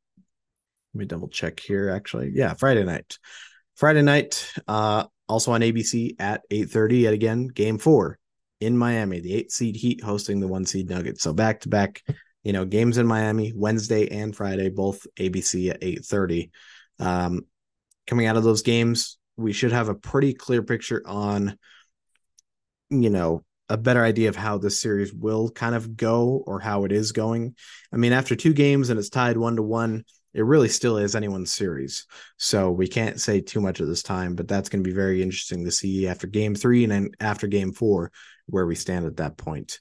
let 0.94 1.00
me 1.00 1.06
double 1.06 1.30
check 1.30 1.60
here 1.60 1.89
actually. 1.89 2.32
Yeah, 2.34 2.54
Friday 2.54 2.84
night. 2.84 3.18
Friday 3.76 4.02
night, 4.02 4.52
uh, 4.68 5.06
also 5.28 5.52
on 5.52 5.62
ABC 5.62 6.16
at 6.20 6.44
8:30 6.50 7.02
yet 7.02 7.14
again, 7.14 7.48
game 7.48 7.78
four 7.78 8.20
in 8.62 8.78
Miami, 8.78 9.20
the 9.20 9.34
eight 9.34 9.52
seed 9.52 9.76
Heat 9.76 10.04
hosting 10.04 10.40
the 10.40 10.48
one 10.48 10.66
seed 10.66 10.90
Nuggets. 10.90 11.22
So 11.22 11.34
back 11.34 11.62
to 11.62 11.70
back, 11.70 12.02
you 12.44 12.54
know, 12.54 12.66
games 12.66 12.98
in 12.98 13.08
Miami 13.08 13.52
Wednesday 13.56 14.08
and 14.10 14.36
Friday, 14.36 14.70
both 14.70 15.06
ABC 15.18 15.70
at 15.70 15.84
eight 15.84 16.06
thirty. 16.06 16.52
Um, 17.00 17.42
coming 18.08 18.28
out 18.28 18.38
of 18.38 18.44
those 18.44 18.62
games, 18.62 19.18
we 19.36 19.52
should 19.52 19.72
have 19.72 19.90
a 19.90 19.96
pretty 19.96 20.34
clear 20.34 20.64
picture 20.64 21.02
on, 21.06 21.58
you 22.90 23.10
know, 23.10 23.44
a 23.68 23.78
better 23.78 24.04
idea 24.04 24.30
of 24.30 24.36
how 24.36 24.58
this 24.58 24.80
series 24.80 25.14
will 25.14 25.50
kind 25.50 25.76
of 25.76 25.98
go 25.98 26.44
or 26.46 26.60
how 26.60 26.86
it 26.86 26.92
is 26.92 27.12
going. 27.12 27.56
I 27.92 27.98
mean, 27.98 28.14
after 28.14 28.36
two 28.36 28.54
games 28.54 28.90
and 28.90 29.00
it's 29.00 29.10
tied 29.10 29.38
one 29.38 29.56
to 29.56 29.64
one, 29.64 30.06
it 30.36 30.43
really 30.43 30.67
still 30.67 30.98
is 30.98 31.15
anyone's 31.15 31.54
series. 31.54 32.06
So 32.38 32.69
we 32.69 32.89
can't 32.89 33.21
say 33.21 33.39
too 33.39 33.62
much 33.62 33.80
at 33.80 33.88
this 33.88 34.04
time, 34.04 34.36
but 34.36 34.50
that's 34.50 34.67
going 34.67 34.84
to 34.84 34.88
be 34.88 34.93
very 34.93 35.21
interesting 35.24 35.63
to 35.63 35.71
see 35.71 36.08
after 36.10 36.28
game 36.28 36.56
three 36.56 36.84
and 36.84 36.91
then 36.91 37.12
after 37.21 37.48
game 37.48 37.71
four 37.71 38.12
where 38.48 38.65
we 38.65 38.76
stand 38.76 39.06
at 39.06 39.17
that 39.17 39.38
point. 39.38 39.80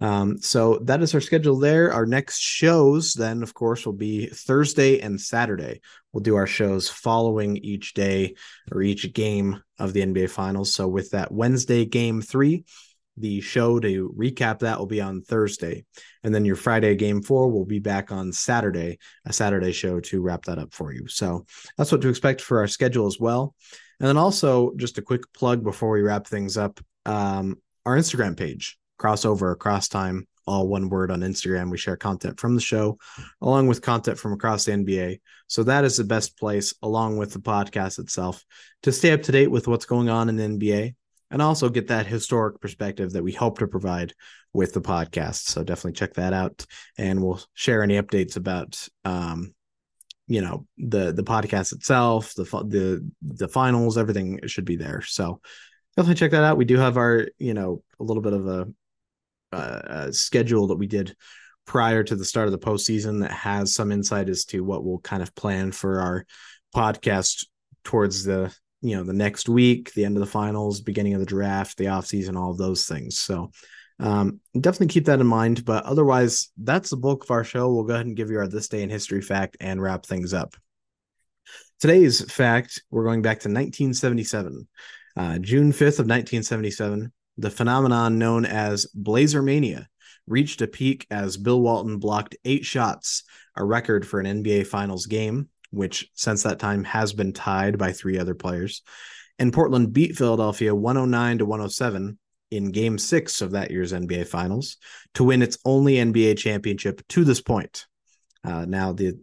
Um, 0.00 0.38
so 0.38 0.80
that 0.84 1.02
is 1.02 1.14
our 1.14 1.20
schedule 1.20 1.58
there. 1.58 1.92
Our 1.92 2.04
next 2.04 2.40
shows, 2.40 3.12
then, 3.12 3.44
of 3.44 3.54
course, 3.54 3.86
will 3.86 3.92
be 3.92 4.26
Thursday 4.26 4.98
and 4.98 5.20
Saturday. 5.20 5.80
We'll 6.12 6.22
do 6.22 6.34
our 6.34 6.48
shows 6.48 6.88
following 6.88 7.56
each 7.58 7.94
day 7.94 8.34
or 8.72 8.82
each 8.82 9.12
game 9.14 9.62
of 9.78 9.92
the 9.92 10.02
NBA 10.02 10.30
Finals. 10.30 10.74
So, 10.74 10.88
with 10.88 11.10
that 11.10 11.32
Wednesday 11.32 11.84
game 11.84 12.20
three, 12.20 12.64
the 13.16 13.40
show 13.40 13.78
to 13.78 14.14
recap 14.16 14.60
that 14.60 14.78
will 14.78 14.86
be 14.86 15.00
on 15.00 15.22
Thursday. 15.22 15.84
And 16.22 16.34
then 16.34 16.44
your 16.44 16.56
Friday 16.56 16.94
game 16.94 17.22
four 17.22 17.50
will 17.50 17.64
be 17.64 17.78
back 17.78 18.10
on 18.10 18.32
Saturday, 18.32 18.98
a 19.26 19.32
Saturday 19.32 19.72
show 19.72 20.00
to 20.00 20.22
wrap 20.22 20.44
that 20.46 20.58
up 20.58 20.72
for 20.72 20.92
you. 20.92 21.06
So, 21.08 21.46
that's 21.76 21.92
what 21.92 22.00
to 22.02 22.08
expect 22.08 22.40
for 22.40 22.58
our 22.58 22.68
schedule 22.68 23.06
as 23.06 23.18
well. 23.20 23.54
And 24.00 24.08
then 24.08 24.16
also, 24.16 24.72
just 24.76 24.98
a 24.98 25.02
quick 25.02 25.32
plug 25.32 25.62
before 25.62 25.90
we 25.90 26.02
wrap 26.02 26.26
things 26.26 26.56
up. 26.56 26.80
Um, 27.06 27.56
our 27.84 27.96
Instagram 27.96 28.36
page, 28.36 28.78
crossover 28.98 29.52
across 29.52 29.88
time, 29.88 30.26
all 30.46 30.68
one 30.68 30.88
word 30.88 31.10
on 31.10 31.20
Instagram. 31.20 31.70
We 31.70 31.78
share 31.78 31.96
content 31.96 32.40
from 32.40 32.54
the 32.54 32.60
show 32.60 32.98
along 33.40 33.66
with 33.68 33.82
content 33.82 34.18
from 34.18 34.32
across 34.32 34.64
the 34.64 34.72
NBA. 34.72 35.20
So 35.46 35.64
that 35.64 35.84
is 35.84 35.96
the 35.96 36.04
best 36.04 36.38
place, 36.38 36.74
along 36.82 37.16
with 37.16 37.32
the 37.32 37.38
podcast 37.38 37.98
itself, 37.98 38.44
to 38.82 38.92
stay 38.92 39.12
up 39.12 39.22
to 39.22 39.32
date 39.32 39.50
with 39.50 39.68
what's 39.68 39.84
going 39.84 40.08
on 40.08 40.28
in 40.28 40.36
the 40.36 40.44
NBA 40.44 40.94
and 41.32 41.42
also 41.42 41.70
get 41.70 41.88
that 41.88 42.06
historic 42.06 42.60
perspective 42.60 43.12
that 43.12 43.24
we 43.24 43.32
hope 43.32 43.58
to 43.58 43.66
provide 43.66 44.12
with 44.52 44.74
the 44.74 44.82
podcast. 44.82 45.46
So 45.46 45.64
definitely 45.64 45.94
check 45.94 46.14
that 46.14 46.32
out, 46.32 46.64
and 46.98 47.22
we'll 47.22 47.40
share 47.54 47.82
any 47.82 48.00
updates 48.00 48.36
about, 48.36 48.86
um, 49.04 49.54
you 50.28 50.42
know, 50.42 50.66
the 50.76 51.12
the 51.12 51.24
podcast 51.24 51.72
itself, 51.72 52.34
the 52.34 52.44
the 52.44 53.10
the 53.22 53.48
finals, 53.48 53.98
everything 53.98 54.40
should 54.46 54.66
be 54.66 54.76
there. 54.76 55.00
So 55.00 55.40
definitely 55.96 56.20
check 56.20 56.30
that 56.32 56.44
out. 56.44 56.58
We 56.58 56.66
do 56.66 56.76
have 56.76 56.98
our, 56.98 57.26
you 57.38 57.54
know, 57.54 57.82
a 57.98 58.04
little 58.04 58.22
bit 58.22 58.34
of 58.34 58.46
a, 58.46 58.68
a 59.52 60.12
schedule 60.12 60.68
that 60.68 60.78
we 60.78 60.86
did 60.86 61.16
prior 61.66 62.02
to 62.04 62.16
the 62.16 62.24
start 62.24 62.46
of 62.46 62.52
the 62.52 62.58
postseason 62.58 63.20
that 63.20 63.32
has 63.32 63.74
some 63.74 63.90
insight 63.90 64.28
as 64.28 64.44
to 64.44 64.62
what 64.62 64.84
we'll 64.84 64.98
kind 64.98 65.22
of 65.22 65.34
plan 65.34 65.72
for 65.72 66.00
our 66.00 66.26
podcast 66.74 67.46
towards 67.84 68.24
the 68.24 68.54
you 68.82 68.96
know 68.96 69.04
the 69.04 69.12
next 69.12 69.48
week 69.48 69.92
the 69.94 70.04
end 70.04 70.16
of 70.16 70.20
the 70.20 70.26
finals 70.26 70.80
beginning 70.80 71.14
of 71.14 71.20
the 71.20 71.26
draft 71.26 71.78
the 71.78 71.86
offseason 71.86 72.36
all 72.36 72.50
of 72.50 72.58
those 72.58 72.86
things. 72.86 73.18
So 73.18 73.50
um, 74.00 74.40
definitely 74.58 74.88
keep 74.88 75.06
that 75.06 75.20
in 75.20 75.26
mind 75.26 75.64
but 75.64 75.84
otherwise 75.84 76.50
that's 76.56 76.90
the 76.90 76.96
bulk 76.96 77.24
of 77.24 77.30
our 77.30 77.44
show. 77.44 77.72
We'll 77.72 77.84
go 77.84 77.94
ahead 77.94 78.06
and 78.06 78.16
give 78.16 78.30
you 78.30 78.38
our 78.38 78.48
this 78.48 78.68
day 78.68 78.82
in 78.82 78.90
history 78.90 79.22
fact 79.22 79.56
and 79.60 79.80
wrap 79.80 80.04
things 80.04 80.34
up. 80.34 80.54
Today's 81.80 82.30
fact 82.30 82.82
we're 82.90 83.04
going 83.04 83.22
back 83.22 83.40
to 83.40 83.48
1977 83.48 84.68
uh, 85.16 85.38
June 85.38 85.72
5th 85.72 86.00
of 86.00 86.08
1977, 86.08 87.12
the 87.36 87.50
phenomenon 87.50 88.18
known 88.18 88.44
as 88.44 88.86
Blazer 88.94 89.42
Mania 89.42 89.88
reached 90.26 90.62
a 90.62 90.66
peak 90.66 91.06
as 91.10 91.36
Bill 91.36 91.60
Walton 91.60 91.98
blocked 91.98 92.36
eight 92.44 92.64
shots, 92.64 93.24
a 93.56 93.64
record 93.64 94.06
for 94.06 94.20
an 94.20 94.42
NBA 94.42 94.66
Finals 94.66 95.06
game, 95.06 95.48
which 95.72 96.08
since 96.14 96.44
that 96.44 96.58
time 96.58 96.84
has 96.84 97.12
been 97.12 97.32
tied 97.32 97.78
by 97.78 97.92
three 97.92 98.18
other 98.18 98.34
players. 98.34 98.82
And 99.38 99.52
Portland 99.52 99.92
beat 99.92 100.16
Philadelphia 100.16 100.74
109 100.74 101.38
to 101.38 101.46
107 101.46 102.18
in 102.50 102.70
game 102.70 102.98
six 102.98 103.40
of 103.40 103.52
that 103.52 103.70
year's 103.70 103.92
NBA 103.92 104.26
Finals 104.26 104.76
to 105.14 105.24
win 105.24 105.42
its 105.42 105.58
only 105.64 105.94
NBA 105.94 106.38
championship 106.38 107.02
to 107.08 107.24
this 107.24 107.40
point. 107.40 107.86
Uh, 108.44 108.66
now, 108.66 108.92
the 108.92 109.14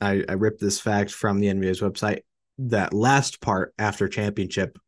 I, 0.00 0.24
I 0.28 0.34
ripped 0.34 0.60
this 0.60 0.80
fact 0.80 1.10
from 1.10 1.40
the 1.40 1.48
NBA's 1.48 1.80
website. 1.80 2.20
That 2.58 2.94
last 2.94 3.40
part 3.40 3.74
after 3.78 4.08
championship 4.08 4.78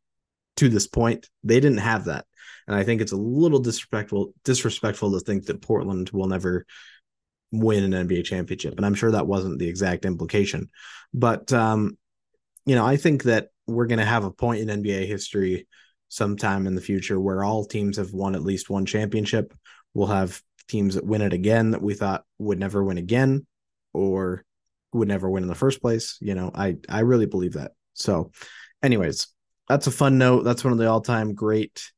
to 0.57 0.69
this 0.69 0.87
point. 0.87 1.29
They 1.43 1.59
didn't 1.59 1.79
have 1.79 2.05
that. 2.05 2.25
And 2.67 2.75
I 2.75 2.83
think 2.83 3.01
it's 3.01 3.11
a 3.11 3.17
little 3.17 3.59
disrespectful 3.59 4.33
disrespectful 4.43 5.11
to 5.13 5.19
think 5.19 5.45
that 5.45 5.61
Portland 5.61 6.09
will 6.11 6.27
never 6.27 6.65
win 7.51 7.93
an 7.93 8.07
NBA 8.07 8.23
championship. 8.25 8.75
And 8.77 8.85
I'm 8.85 8.93
sure 8.93 9.11
that 9.11 9.27
wasn't 9.27 9.59
the 9.59 9.67
exact 9.67 10.05
implication. 10.05 10.69
But 11.13 11.51
um, 11.53 11.97
you 12.65 12.75
know, 12.75 12.85
I 12.85 12.97
think 12.97 13.23
that 13.23 13.49
we're 13.67 13.87
gonna 13.87 14.05
have 14.05 14.23
a 14.23 14.31
point 14.31 14.61
in 14.61 14.83
NBA 14.83 15.05
history 15.07 15.67
sometime 16.09 16.67
in 16.67 16.75
the 16.75 16.81
future 16.81 17.19
where 17.19 17.43
all 17.43 17.65
teams 17.65 17.97
have 17.97 18.11
won 18.11 18.35
at 18.35 18.43
least 18.43 18.69
one 18.69 18.85
championship. 18.85 19.53
We'll 19.93 20.07
have 20.07 20.41
teams 20.67 20.95
that 20.95 21.05
win 21.05 21.21
it 21.21 21.33
again 21.33 21.71
that 21.71 21.81
we 21.81 21.93
thought 21.93 22.23
would 22.37 22.59
never 22.59 22.83
win 22.83 22.97
again 22.97 23.45
or 23.93 24.45
would 24.93 25.07
never 25.07 25.29
win 25.29 25.43
in 25.43 25.49
the 25.49 25.55
first 25.55 25.81
place. 25.81 26.17
You 26.21 26.35
know, 26.35 26.51
I 26.53 26.77
I 26.89 26.99
really 27.01 27.25
believe 27.25 27.53
that. 27.53 27.71
So, 27.93 28.31
anyways, 28.81 29.27
that's 29.67 29.87
a 29.87 29.91
fun 29.91 30.17
note. 30.17 30.43
That's 30.43 30.63
one 30.63 30.73
of 30.73 30.79
the 30.79 30.89
all 30.89 31.01
time 31.01 31.33
great, 31.33 31.91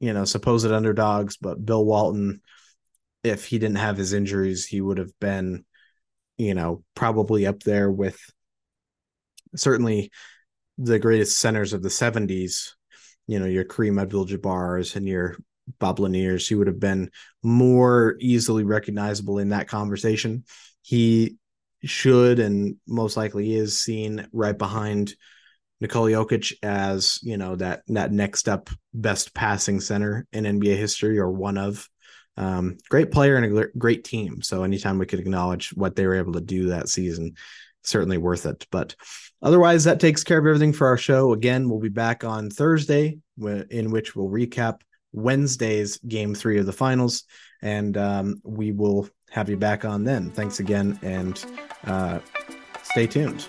you 0.00 0.12
know, 0.12 0.24
supposed 0.24 0.66
underdogs. 0.66 1.36
But 1.36 1.64
Bill 1.64 1.84
Walton, 1.84 2.40
if 3.24 3.46
he 3.46 3.58
didn't 3.58 3.76
have 3.76 3.96
his 3.96 4.12
injuries, 4.12 4.66
he 4.66 4.80
would 4.80 4.98
have 4.98 5.12
been 5.20 5.64
you 6.38 6.54
know, 6.54 6.82
probably 6.94 7.46
up 7.46 7.62
there 7.62 7.90
with 7.90 8.18
certainly 9.54 10.10
the 10.78 10.98
greatest 10.98 11.38
centers 11.38 11.72
of 11.72 11.82
the 11.82 11.88
70s, 11.88 12.72
you 13.26 13.38
know, 13.38 13.46
your 13.46 13.64
Kareem 13.64 14.00
Abdul 14.00 14.24
Jabbars 14.24 14.96
and 14.96 15.06
your 15.06 15.36
Bob 15.78 15.98
Laniers, 15.98 16.48
he 16.48 16.54
would 16.54 16.66
have 16.66 16.80
been 16.80 17.10
more 17.42 18.16
easily 18.18 18.64
recognizable 18.64 19.38
in 19.38 19.50
that 19.50 19.68
conversation. 19.68 20.44
He 20.80 21.36
should 21.84 22.38
and 22.38 22.76
most 22.88 23.16
likely 23.16 23.54
is 23.54 23.80
seen 23.80 24.26
right 24.32 24.56
behind 24.56 25.14
Nikola 25.80 26.10
Jokic 26.10 26.52
as 26.62 27.18
you 27.22 27.36
know 27.36 27.56
that 27.56 27.82
that 27.88 28.12
next 28.12 28.48
up 28.48 28.70
best 28.94 29.34
passing 29.34 29.80
center 29.80 30.26
in 30.32 30.44
NBA 30.44 30.76
history 30.76 31.18
or 31.18 31.30
one 31.30 31.58
of 31.58 31.88
um, 32.36 32.78
great 32.88 33.10
player 33.10 33.36
and 33.36 33.58
a 33.58 33.66
great 33.78 34.04
team. 34.04 34.42
So 34.42 34.62
anytime 34.62 34.98
we 34.98 35.06
could 35.06 35.20
acknowledge 35.20 35.70
what 35.70 35.96
they 35.96 36.06
were 36.06 36.14
able 36.14 36.32
to 36.34 36.40
do 36.40 36.68
that 36.68 36.88
season, 36.88 37.34
certainly 37.82 38.18
worth 38.18 38.46
it. 38.46 38.66
But 38.70 38.94
otherwise, 39.42 39.84
that 39.84 40.00
takes 40.00 40.24
care 40.24 40.38
of 40.38 40.46
everything 40.46 40.72
for 40.72 40.86
our 40.86 40.96
show. 40.96 41.32
Again, 41.32 41.68
we'll 41.68 41.80
be 41.80 41.88
back 41.88 42.24
on 42.24 42.50
Thursday, 42.50 43.18
in 43.70 43.90
which 43.90 44.14
we'll 44.14 44.28
recap 44.28 44.80
Wednesday's 45.12 45.98
game 45.98 46.34
three 46.34 46.58
of 46.58 46.66
the 46.66 46.72
finals, 46.72 47.24
and 47.60 47.96
um, 47.96 48.40
we 48.44 48.72
will 48.72 49.08
have 49.30 49.48
you 49.48 49.56
back 49.56 49.84
on 49.84 50.04
then. 50.04 50.30
Thanks 50.30 50.60
again, 50.60 50.98
and 51.02 51.44
uh, 51.84 52.18
stay 52.82 53.06
tuned. 53.06 53.46